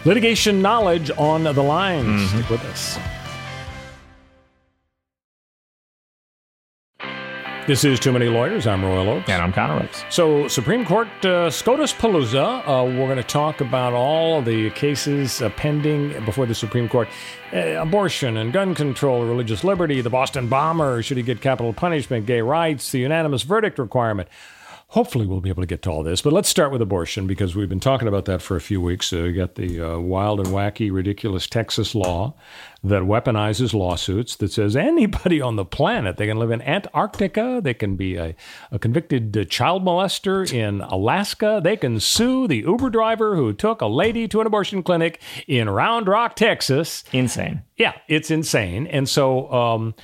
[0.05, 2.05] litigation knowledge on the line.
[2.05, 2.39] Mm-hmm.
[2.39, 2.99] Stick with us.
[7.67, 8.65] This is Too Many Lawyers.
[8.65, 9.29] I'm Royal Oakes.
[9.29, 10.05] And I'm Connor Oakes.
[10.09, 12.61] So, Supreme Court uh, SCOTUS Palooza.
[12.61, 17.09] Uh, we're going to talk about all the cases uh, pending before the Supreme Court
[17.53, 22.25] uh, abortion and gun control, religious liberty, the Boston bomber, should he get capital punishment,
[22.25, 24.29] gay rights, the unanimous verdict requirement.
[24.91, 26.23] Hopefully, we'll be able to get to all this.
[26.23, 29.13] But let's start with abortion because we've been talking about that for a few weeks.
[29.13, 32.35] Uh, you got the uh, wild and wacky, ridiculous Texas law
[32.85, 37.75] that weaponizes lawsuits that says anybody on the planet, they can live in Antarctica, they
[37.75, 38.37] can be a,
[38.71, 43.81] a convicted uh, child molester in Alaska, they can sue the Uber driver who took
[43.81, 47.03] a lady to an abortion clinic in Round Rock, Texas.
[47.13, 47.63] Insane.
[47.77, 48.87] Yeah, it's insane.
[48.87, 49.95] And so, um,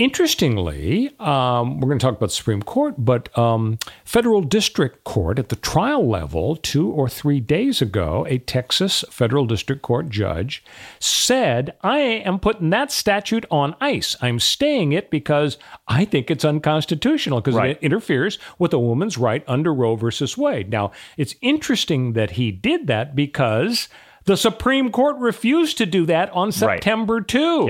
[0.00, 5.38] interestingly, um, we're going to talk about the Supreme Court, but um, federal district court
[5.38, 10.64] at the trial level, two or three days ago, a Texas federal district court judge
[10.98, 14.16] said, I am putting that statute on ice.
[14.22, 17.72] I'm staying it because I think it's unconstitutional because Right.
[17.72, 20.70] it interferes with a woman's right under Roe versus Wade.
[20.70, 23.88] Now, it's interesting that he did that because
[24.24, 27.66] the Supreme Court refused to do that on September 2.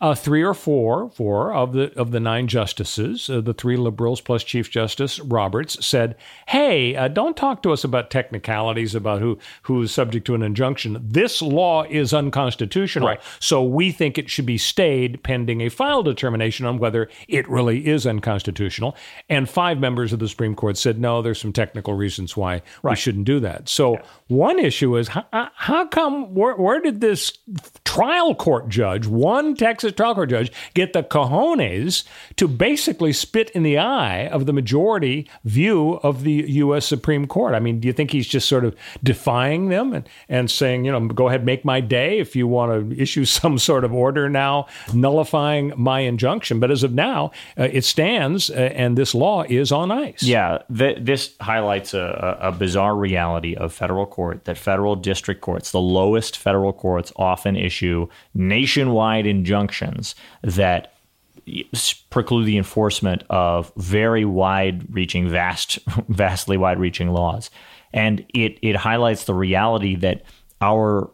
[0.00, 4.20] Uh, three or four, four of the of the nine justices, uh, the three liberals
[4.20, 6.16] plus Chief Justice Roberts, said,
[6.48, 10.42] "Hey, uh, don't talk to us about technicalities about who who is subject to an
[10.42, 10.98] injunction.
[11.02, 13.20] This law is unconstitutional, Right.
[13.40, 17.86] so we think it should be stayed pending a final determination on whether it really
[17.86, 18.96] is unconstitutional."
[19.28, 22.96] And five members of the Supreme Court said, "No, there's some technical reasons why we
[22.96, 27.32] shouldn't do that." So one issue is how, how come where, where did this
[27.84, 32.04] trial court judge, one Texas trial court judge, get the cojones
[32.36, 36.84] to basically spit in the eye of the majority view of the U.S.
[36.84, 37.54] Supreme Court?
[37.54, 40.92] I mean, do you think he's just sort of defying them and, and saying, you
[40.92, 44.28] know, go ahead, make my day if you want to issue some sort of order
[44.28, 46.60] now nullifying my injunction?
[46.60, 50.22] But as of now, uh, it stands uh, and this law is on ice.
[50.22, 55.70] Yeah, th- this highlights a, a bizarre reality of federal court that federal district courts,
[55.72, 59.61] the lowest federal courts, often issue nationwide injunctions
[60.42, 60.94] that
[62.10, 67.50] preclude the enforcement of very wide-reaching, vast, vastly wide-reaching laws,
[67.92, 70.22] and it it highlights the reality that
[70.60, 71.10] our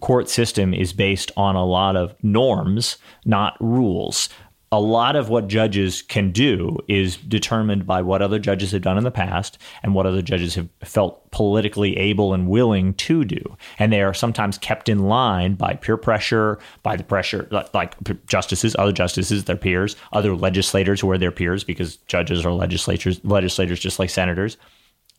[0.00, 4.28] court system is based on a lot of norms, not rules.
[4.72, 8.98] A lot of what judges can do is determined by what other judges have done
[8.98, 13.56] in the past and what other judges have felt politically able and willing to do.
[13.78, 17.94] And they are sometimes kept in line by peer pressure, by the pressure, like-
[18.26, 23.24] justices, other justices, their peers, other legislators who are their peers because judges are legislators,
[23.24, 24.56] legislators just like senators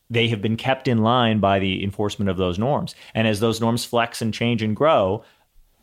[0.10, 2.96] they have been kept in line by the enforcement of those norms.
[3.14, 5.24] And as those norms flex and change and grow,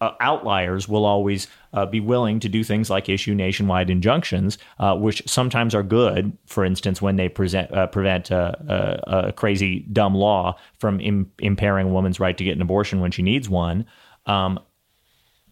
[0.00, 4.94] uh, outliers will always uh, be willing to do things like issue nationwide injunctions, uh,
[4.94, 6.36] which sometimes are good.
[6.46, 11.30] For instance, when they present, uh, prevent a, a, a crazy, dumb law from Im-
[11.38, 13.86] impairing a woman's right to get an abortion when she needs one.
[14.26, 14.58] Um,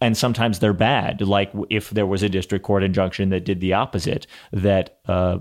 [0.01, 1.21] and sometimes they're bad.
[1.21, 5.39] Like if there was a district court injunction that did the opposite, that uh,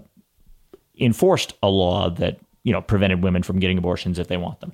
[0.98, 4.72] enforced a law that you know prevented women from getting abortions if they want them.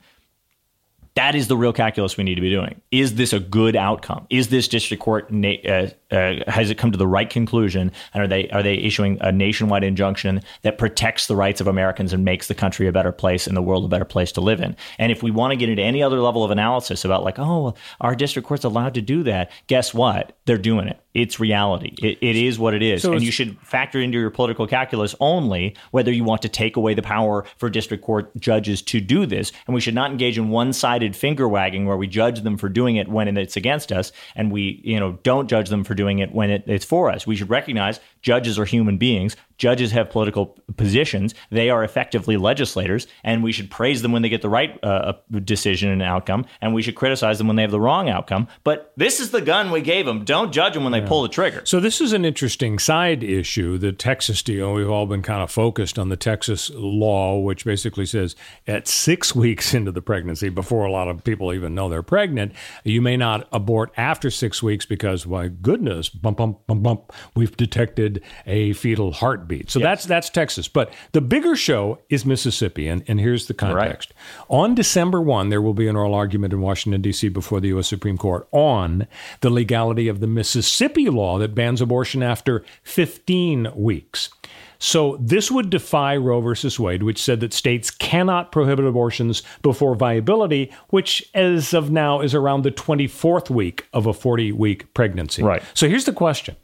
[1.19, 2.81] That is the real calculus we need to be doing.
[2.93, 4.29] Is this a good outcome?
[4.31, 7.93] Is this district court na- uh, uh, has it come to the right conclusion?
[8.15, 12.13] And are they are they issuing a nationwide injunction that protects the rights of Americans
[12.13, 14.61] and makes the country a better place and the world a better place to live
[14.61, 14.77] in?
[14.99, 17.75] And if we want to get into any other level of analysis about like, oh,
[18.01, 20.37] our district court's allowed to do that, guess what?
[20.47, 21.01] They're doing it.
[21.15, 21.95] It's reality.
[22.01, 25.17] It, it is what it is, So and you should factor into your political calculus
[25.19, 29.27] only whether you want to take away the power for district court judges to do
[29.27, 29.51] this.
[29.67, 32.97] And we should not engage in one-sided finger wagging where we judge them for doing
[32.97, 36.33] it when it's against us, and we you know don't judge them for doing it
[36.33, 37.27] when it, it's for us.
[37.27, 39.37] We should recognize judges are human beings.
[39.59, 41.35] Judges have political positions.
[41.51, 45.15] They are effectively legislators, and we should praise them when they get the right uh,
[45.45, 48.47] decision and outcome, and we should criticize them when they have the wrong outcome.
[48.63, 50.25] But this is the gun we gave them.
[50.25, 51.63] Don't judge them when they pull the trigger.
[51.65, 54.75] So this is an interesting side issue, the Texas deal.
[54.75, 58.37] We've all been kind of focused on the Texas law, which basically says
[58.69, 62.53] at six weeks into the pregnancy, before a lot of people even know they're pregnant,
[62.85, 67.57] you may not abort after six weeks because, my goodness, bump, bump, bump, bump, we've
[67.57, 68.08] detected
[68.47, 69.71] a fetal heartbeat.
[69.71, 70.69] So that's that's Texas.
[70.69, 74.13] But the bigger show is Mississippi, and, and here's the context.
[74.49, 77.29] On December 1, there will be an oral argument in Washington, D.C.
[77.29, 77.89] before the U.S.
[77.89, 79.07] Supreme Court on
[79.41, 84.31] the legality of the Mississippi law that bans abortion after 15 weeks.
[84.79, 89.95] So this would defy Roe versus Wade, which said that states cannot prohibit abortions before
[89.95, 95.43] viability, which as of now is around the 24th week of a 40 week pregnancy.
[95.43, 95.63] Right.
[95.75, 96.57] So here's the question.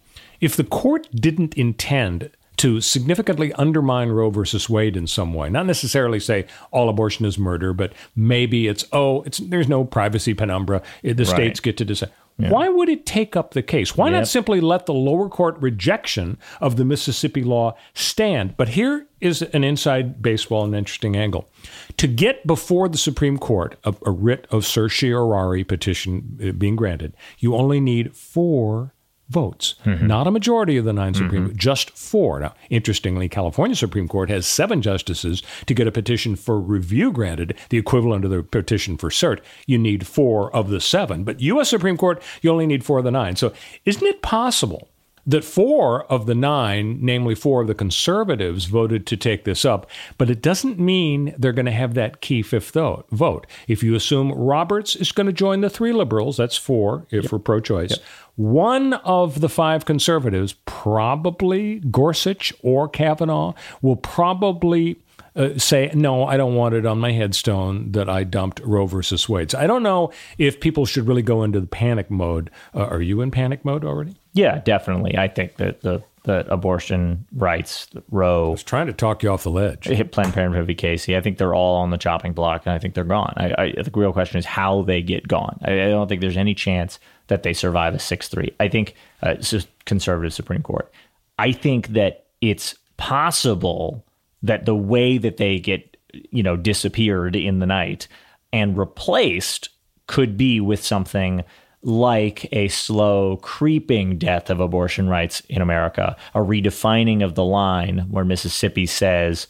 [0.44, 5.64] If the court didn't intend to significantly undermine Roe versus Wade in some way, not
[5.64, 10.82] necessarily say all abortion is murder, but maybe it's oh, it's there's no privacy penumbra.
[11.02, 11.26] The Right.
[11.26, 12.10] states get to decide.
[12.36, 13.96] Why would it take up the case?
[13.96, 14.12] Why Yep.
[14.12, 18.56] not simply let the lower court rejection of the Mississippi law stand?
[18.56, 21.48] But here is an inside baseball, an interesting angle.
[21.96, 27.14] To get before the Supreme Court a, a writ of certiorari petition uh, being granted,
[27.38, 28.93] you only need four
[29.34, 30.06] votes, mm-hmm.
[30.06, 31.56] not a majority of the 9 Supreme, mm-hmm.
[31.56, 32.40] just four.
[32.40, 37.58] Now, interestingly, California Supreme Court has seven justices to get a petition for review granted,
[37.68, 39.40] the equivalent of the petition for cert.
[39.66, 41.68] You need four of the seven, but U.S.
[41.68, 43.36] Supreme Court, you only need four of the nine.
[43.36, 43.52] So,
[43.84, 44.88] isn't it possible?
[45.26, 49.88] That four of the nine, namely four of the conservatives, voted to take this up,
[50.18, 53.46] but it doesn't mean they're going to have that key fifth vote.
[53.66, 57.38] If you assume Roberts is going to join the three liberals, that's four if we're
[57.38, 57.98] pro choice.
[58.36, 64.96] One of the five conservatives, probably Gorsuch or Kavanaugh, will probably
[65.36, 69.28] uh, say, no, I don't want it on my headstone that I dumped Roe versus
[69.28, 69.50] Wade.
[69.50, 72.50] So I don't know if people should really go into the panic mode.
[72.74, 74.14] Uh, are you in panic mode already?
[74.32, 75.16] Yeah, definitely.
[75.16, 78.48] I think that the that abortion rights, Roe.
[78.48, 79.84] I was trying to talk you off the ledge.
[79.84, 80.74] Hit Planned Parenthood v.
[80.74, 81.16] Casey.
[81.16, 83.34] I think they're all on the chopping block, and I think they're gone.
[83.36, 85.58] I, I the real question is how they get gone.
[85.62, 88.54] I, I, don't think there's any chance that they survive a six three.
[88.58, 90.90] I think uh, it's just conservative Supreme Court.
[91.38, 94.03] I think that it's possible
[94.44, 95.96] that the way that they get
[96.30, 98.06] you know disappeared in the night
[98.52, 99.70] and replaced
[100.06, 101.42] could be with something
[101.82, 108.06] like a slow creeping death of abortion rights in America, a redefining of the line
[108.10, 109.48] where Mississippi says,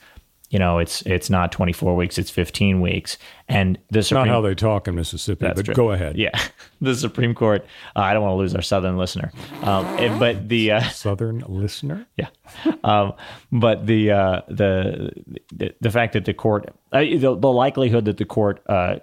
[0.54, 3.18] you know, it's it's not 24 weeks, it's 15 weeks.
[3.48, 5.74] And the Supreme, not how they talk in Mississippi, but true.
[5.74, 6.16] go ahead.
[6.16, 6.30] Yeah,
[6.80, 7.66] the Supreme Court.
[7.96, 9.32] Uh, I don't want to lose our Southern listener,
[9.62, 9.84] um,
[10.20, 12.06] but the uh, Southern listener.
[12.16, 12.28] Yeah,
[12.84, 13.14] um,
[13.50, 15.10] but the, uh, the
[15.52, 18.98] the the fact that the court, uh, the, the likelihood that the court uh,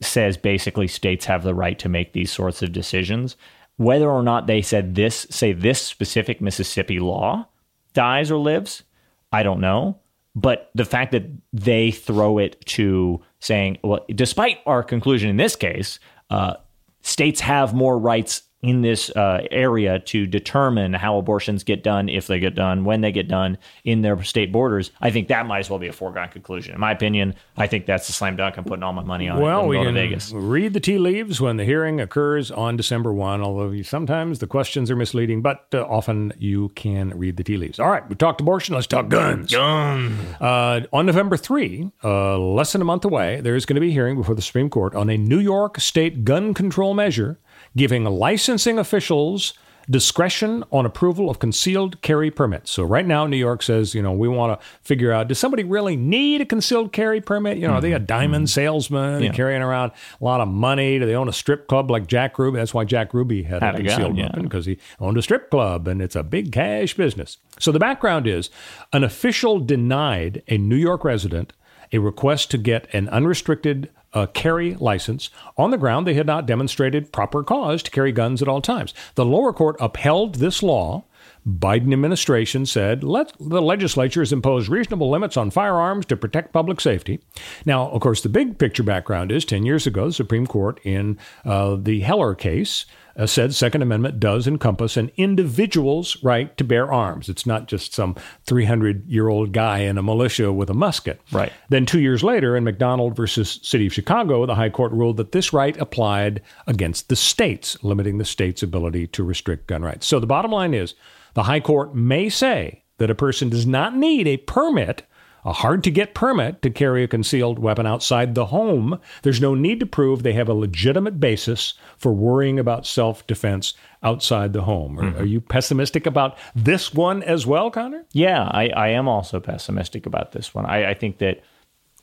[0.00, 3.36] says basically states have the right to make these sorts of decisions.
[3.76, 7.48] Whether or not they said this, say this specific Mississippi law
[7.92, 8.84] dies or lives,
[9.32, 9.98] I don't know.
[10.34, 15.56] But the fact that they throw it to saying, well, despite our conclusion in this
[15.56, 15.98] case,
[16.30, 16.54] uh,
[17.02, 22.28] states have more rights in this uh, area to determine how abortions get done, if
[22.28, 25.58] they get done, when they get done in their state borders, I think that might
[25.58, 26.74] as well be a foregone conclusion.
[26.74, 28.56] In my opinion, I think that's a slam dunk.
[28.56, 29.66] I'm putting all my money on well, it.
[29.66, 30.32] Well, we can Vegas.
[30.32, 34.92] read the tea leaves when the hearing occurs on December 1, although sometimes the questions
[34.92, 37.80] are misleading, but uh, often you can read the tea leaves.
[37.80, 38.76] All right, we talked abortion.
[38.76, 39.50] Let's talk guns.
[39.50, 40.40] Guns.
[40.40, 43.92] Uh, on November 3, uh, less than a month away, there's going to be a
[43.92, 47.40] hearing before the Supreme Court on a New York state gun control measure
[47.76, 49.54] giving licensing officials
[49.90, 52.70] discretion on approval of concealed carry permits.
[52.70, 55.64] So right now, New York says, you know, we want to figure out does somebody
[55.64, 57.56] really need a concealed carry permit?
[57.56, 57.78] You know, mm-hmm.
[57.78, 58.06] are they a mm-hmm.
[58.06, 58.60] diamond mm-hmm.
[58.60, 59.32] salesman yeah.
[59.32, 60.98] carrying around a lot of money?
[60.98, 62.58] Do they own a strip club like Jack Ruby?
[62.58, 65.88] That's why Jack Ruby had, had a concealed weapon because he owned a strip club
[65.88, 67.38] and it's a big cash business.
[67.58, 68.50] So the background is
[68.92, 71.52] an official denied a New York resident
[71.92, 76.46] a request to get an unrestricted a carry license on the ground they had not
[76.46, 78.94] demonstrated proper cause to carry guns at all times.
[79.14, 81.04] The lower court upheld this law.
[81.48, 86.80] Biden administration said let the legislature has imposed reasonable limits on firearms to protect public
[86.80, 87.20] safety.
[87.66, 91.18] Now, of course, the big picture background is 10 years ago, the Supreme Court in
[91.44, 92.86] uh, the Heller case
[93.16, 97.28] uh, said Second Amendment does encompass an individual's right to bear arms.
[97.28, 101.20] It's not just some 300 year old guy in a militia with a musket.
[101.30, 101.52] Right.
[101.68, 105.32] Then two years later, in McDonald versus City of Chicago, the High Court ruled that
[105.32, 110.06] this right applied against the states, limiting the state's ability to restrict gun rights.
[110.06, 110.94] So the bottom line is
[111.34, 115.02] the High Court may say that a person does not need a permit
[115.44, 119.54] a hard to get permit to carry a concealed weapon outside the home, there's no
[119.54, 124.62] need to prove they have a legitimate basis for worrying about self defense outside the
[124.62, 124.96] home.
[124.96, 125.16] Mm-hmm.
[125.16, 128.04] Are, are, you pessimistic about this one as well, Connor?
[128.12, 130.66] Yeah, I, I am also pessimistic about this one.
[130.66, 131.42] I, I think that.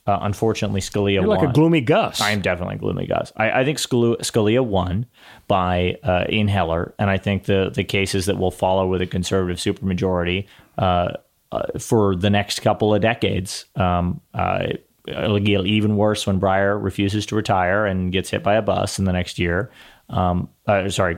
[0.07, 1.49] Uh, unfortunately, Scalia You're like won.
[1.49, 2.19] a gloomy Gus.
[2.19, 3.31] I am definitely gloomy Gus.
[3.37, 5.05] I, I think Scalia won
[5.47, 9.05] by uh, in Heller, and I think the the cases that will follow with a
[9.05, 10.47] conservative supermajority
[10.79, 11.11] uh,
[11.51, 13.65] uh, for the next couple of decades.
[13.75, 14.67] Um, uh,
[15.07, 18.99] it'll get even worse when Breyer refuses to retire and gets hit by a bus
[18.99, 19.71] in the next year.
[20.09, 21.17] Um, uh, sorry,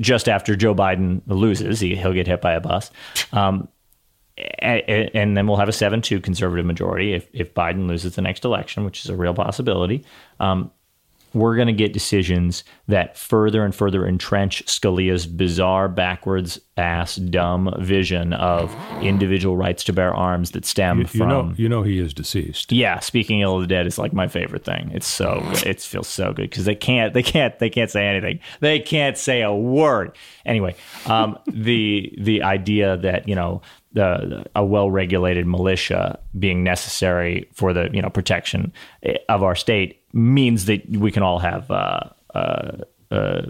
[0.00, 2.90] just after Joe Biden loses, he, will get hit by a bus.
[3.32, 3.68] Um,
[4.58, 4.82] and,
[5.14, 8.44] and, then we'll have a 7 2 conservative majority if, if Biden loses the next
[8.44, 10.04] election, which is a real possibility.
[10.40, 10.70] Um,
[11.36, 17.74] we're going to get decisions that further and further entrench Scalia's bizarre, backwards ass, dumb
[17.78, 21.28] vision of individual rights to bear arms that stem you, you from.
[21.28, 22.72] Know, you know, he is deceased.
[22.72, 24.90] Yeah, speaking ill of the dead is like my favorite thing.
[24.94, 25.66] It's so good.
[25.66, 28.40] It feels so good because they can't, they can't, they can't say anything.
[28.60, 30.16] They can't say a word.
[30.44, 30.74] Anyway,
[31.06, 33.62] um, the the idea that you know
[33.96, 38.72] the, a well-regulated militia being necessary for the you know protection
[39.02, 42.00] eh, of our state means that we can all have uh,
[42.34, 42.78] uh,
[43.10, 43.42] uh,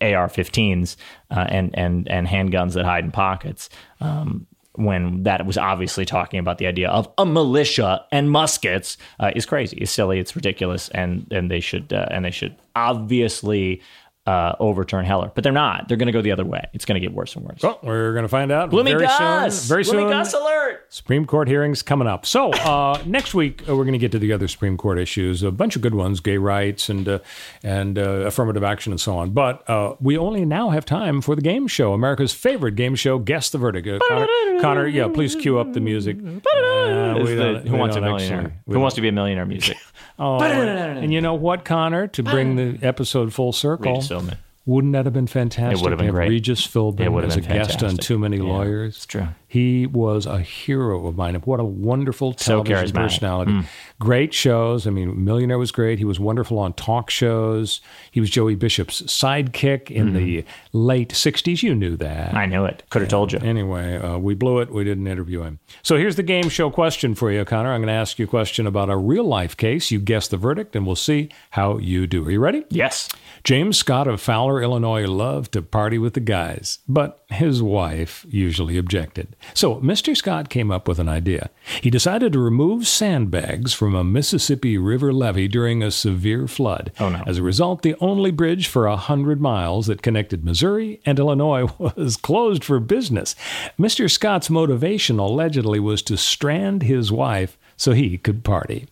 [0.00, 0.96] AR-15s
[1.30, 3.68] uh, and and and handguns that hide in pockets.
[4.00, 4.46] Um,
[4.76, 9.46] when that was obviously talking about the idea of a militia and muskets uh, is
[9.46, 13.80] crazy, is silly, it's ridiculous, and and they should uh, and they should obviously
[14.26, 15.86] uh, overturn Heller, but they're not.
[15.88, 16.66] They're going to go the other way.
[16.72, 17.62] It's going to get worse and worse.
[17.62, 19.60] Well, we're going to find out Gloomy very Gus!
[19.62, 19.68] soon.
[19.68, 20.10] Very Gloomy soon.
[20.10, 20.86] Gus alert!
[20.88, 22.24] Supreme Court hearings coming up.
[22.24, 25.42] So uh, next week uh, we're going to get to the other Supreme Court issues,
[25.42, 27.18] a bunch of good ones, gay rights and uh,
[27.62, 29.30] and uh, affirmative action and so on.
[29.30, 33.18] But uh, we only now have time for the game show, America's favorite game show,
[33.18, 33.86] Guess the Verdict.
[33.86, 36.16] Uh, Connor, Connor, yeah, please cue up the music.
[36.54, 38.40] Uh, the Who Wants a Millionaire?
[38.40, 39.76] actually- Who Wants to Be a Millionaire music?
[40.18, 42.06] Oh, and you know what, Connor?
[42.08, 44.38] To bring the episode full circle, Regis Philbin.
[44.66, 45.78] wouldn't that have been fantastic?
[45.78, 46.28] It would have been to great.
[46.30, 47.96] Regis Philbin It would have as a been guest on.
[47.96, 48.96] Too Many Yeah, Lawyers.
[48.96, 49.28] it's true.
[49.46, 51.36] He was a hero of mine.
[51.36, 53.02] What a wonderful So television charismatic.
[53.02, 53.52] personality.
[53.52, 53.64] Mm.
[54.00, 54.84] Great shows.
[54.84, 55.98] I mean, Millionaire was great.
[56.00, 57.80] He was wonderful on talk shows.
[58.10, 61.62] He was Joey Bishop's sidekick in the late 60s.
[61.62, 62.28] You knew that.
[62.30, 62.36] Mm-hmm.
[62.36, 62.82] I knew it.
[62.90, 63.38] Could have told you.
[63.38, 64.72] Anyway, uh, we blew it.
[64.72, 65.60] We didn't interview him.
[65.84, 67.72] So here's the game show question for you, Connor.
[67.72, 69.92] I'm going to ask you a question about a real life case.
[69.92, 72.26] You guess the verdict, and we'll see how you do.
[72.26, 72.64] Are you ready?
[72.70, 73.08] Yes.
[73.44, 78.78] James Scott of Fowler, Illinois, loved to party with the guys, but his wife usually
[78.78, 79.36] objected.
[79.52, 80.16] So Mr.
[80.16, 81.50] Scott came up with an idea.
[81.82, 86.90] He decided to remove sandbags from a Mississippi River levee during a severe flood.
[86.98, 87.22] Oh, no.
[87.26, 91.70] As a result, the only bridge for a hundred miles that connected Missouri and Illinois
[91.78, 93.36] was closed for business.
[93.78, 94.10] Mr.
[94.10, 98.86] Scott's motivation allegedly was to strand his wife so he could party.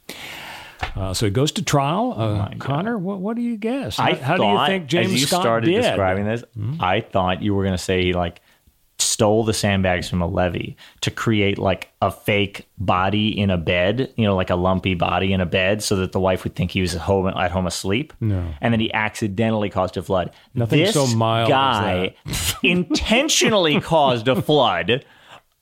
[0.96, 2.14] Uh, so he goes to trial.
[2.16, 3.98] Uh, Connor, what, what do you guess?
[3.98, 5.82] I how do you think James as you Scott started did?
[5.82, 6.44] describing this,
[6.80, 8.40] I thought you were going to say he like
[8.98, 14.12] stole the sandbags from a levee to create like a fake body in a bed,
[14.16, 16.70] you know, like a lumpy body in a bed, so that the wife would think
[16.70, 18.12] he was at home at home asleep.
[18.20, 18.46] No.
[18.60, 20.30] and then he accidentally caused a flood.
[20.54, 22.14] Nothing this so mild guy
[22.62, 25.04] intentionally caused a flood.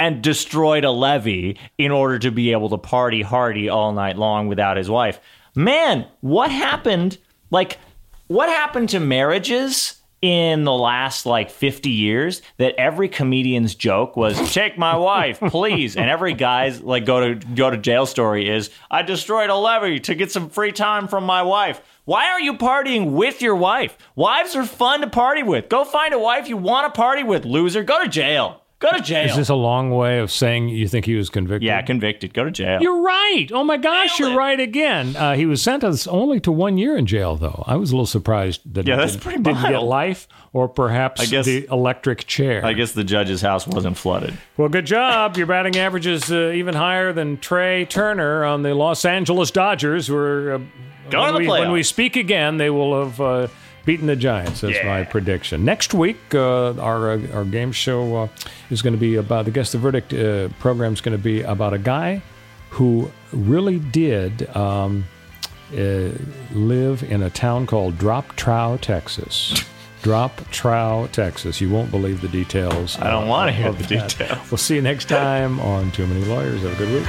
[0.00, 4.48] And destroyed a levee in order to be able to party hardy all night long
[4.48, 5.20] without his wife.
[5.54, 7.18] Man, what happened?
[7.50, 7.78] Like,
[8.26, 14.52] what happened to marriages in the last like 50 years that every comedian's joke was
[14.52, 18.68] take my wife please and every guy's like go to go to jail story is
[18.90, 22.52] i destroyed a levee to get some free time from my wife why are you
[22.52, 26.56] partying with your wife wives are fun to party with go find a wife you
[26.58, 29.90] want to party with loser go to jail go to jail Is this a long
[29.90, 31.62] way of saying you think he was convicted?
[31.66, 33.46] yeah convicted go to jail You're right.
[33.52, 34.42] Oh my gosh, Nailed you're it.
[34.42, 35.14] right again.
[35.14, 37.62] Uh, he was sentenced only to one year in jail, though.
[37.66, 39.88] I was a little surprised that Yeah, he that's didn't, pretty didn't get mild.
[39.88, 42.64] life or perhaps I guess- the electric chair.
[42.64, 45.36] i guess the judge's house wasn't flooded Well, good job.
[45.36, 50.06] Your batting average is uh, even higher than Trea Turner on the Los Angeles Dodgers,
[50.08, 50.58] who are uh,
[51.10, 53.48] Going when to the we, when we speak again, they will have uh,
[53.90, 54.60] beaten the Giants.
[54.60, 55.64] That's my prediction.
[55.64, 58.28] Next week, uh, our uh, our game show uh,
[58.70, 61.42] is going to be about the Guess the Verdict uh, program is going to be
[61.42, 62.22] about a guy
[62.70, 64.48] who really did.
[64.56, 65.04] Um,
[65.72, 66.10] uh,
[66.52, 69.64] live in a town called Drop Trow, Texas.
[70.02, 71.60] Drop Trow, Texas.
[71.60, 72.98] You won't believe the details.
[72.98, 74.08] I don't wanna hear the that.
[74.08, 74.50] details.
[74.50, 76.62] We'll see you next time on Too Many Lawyers.
[76.62, 77.08] Have a good week.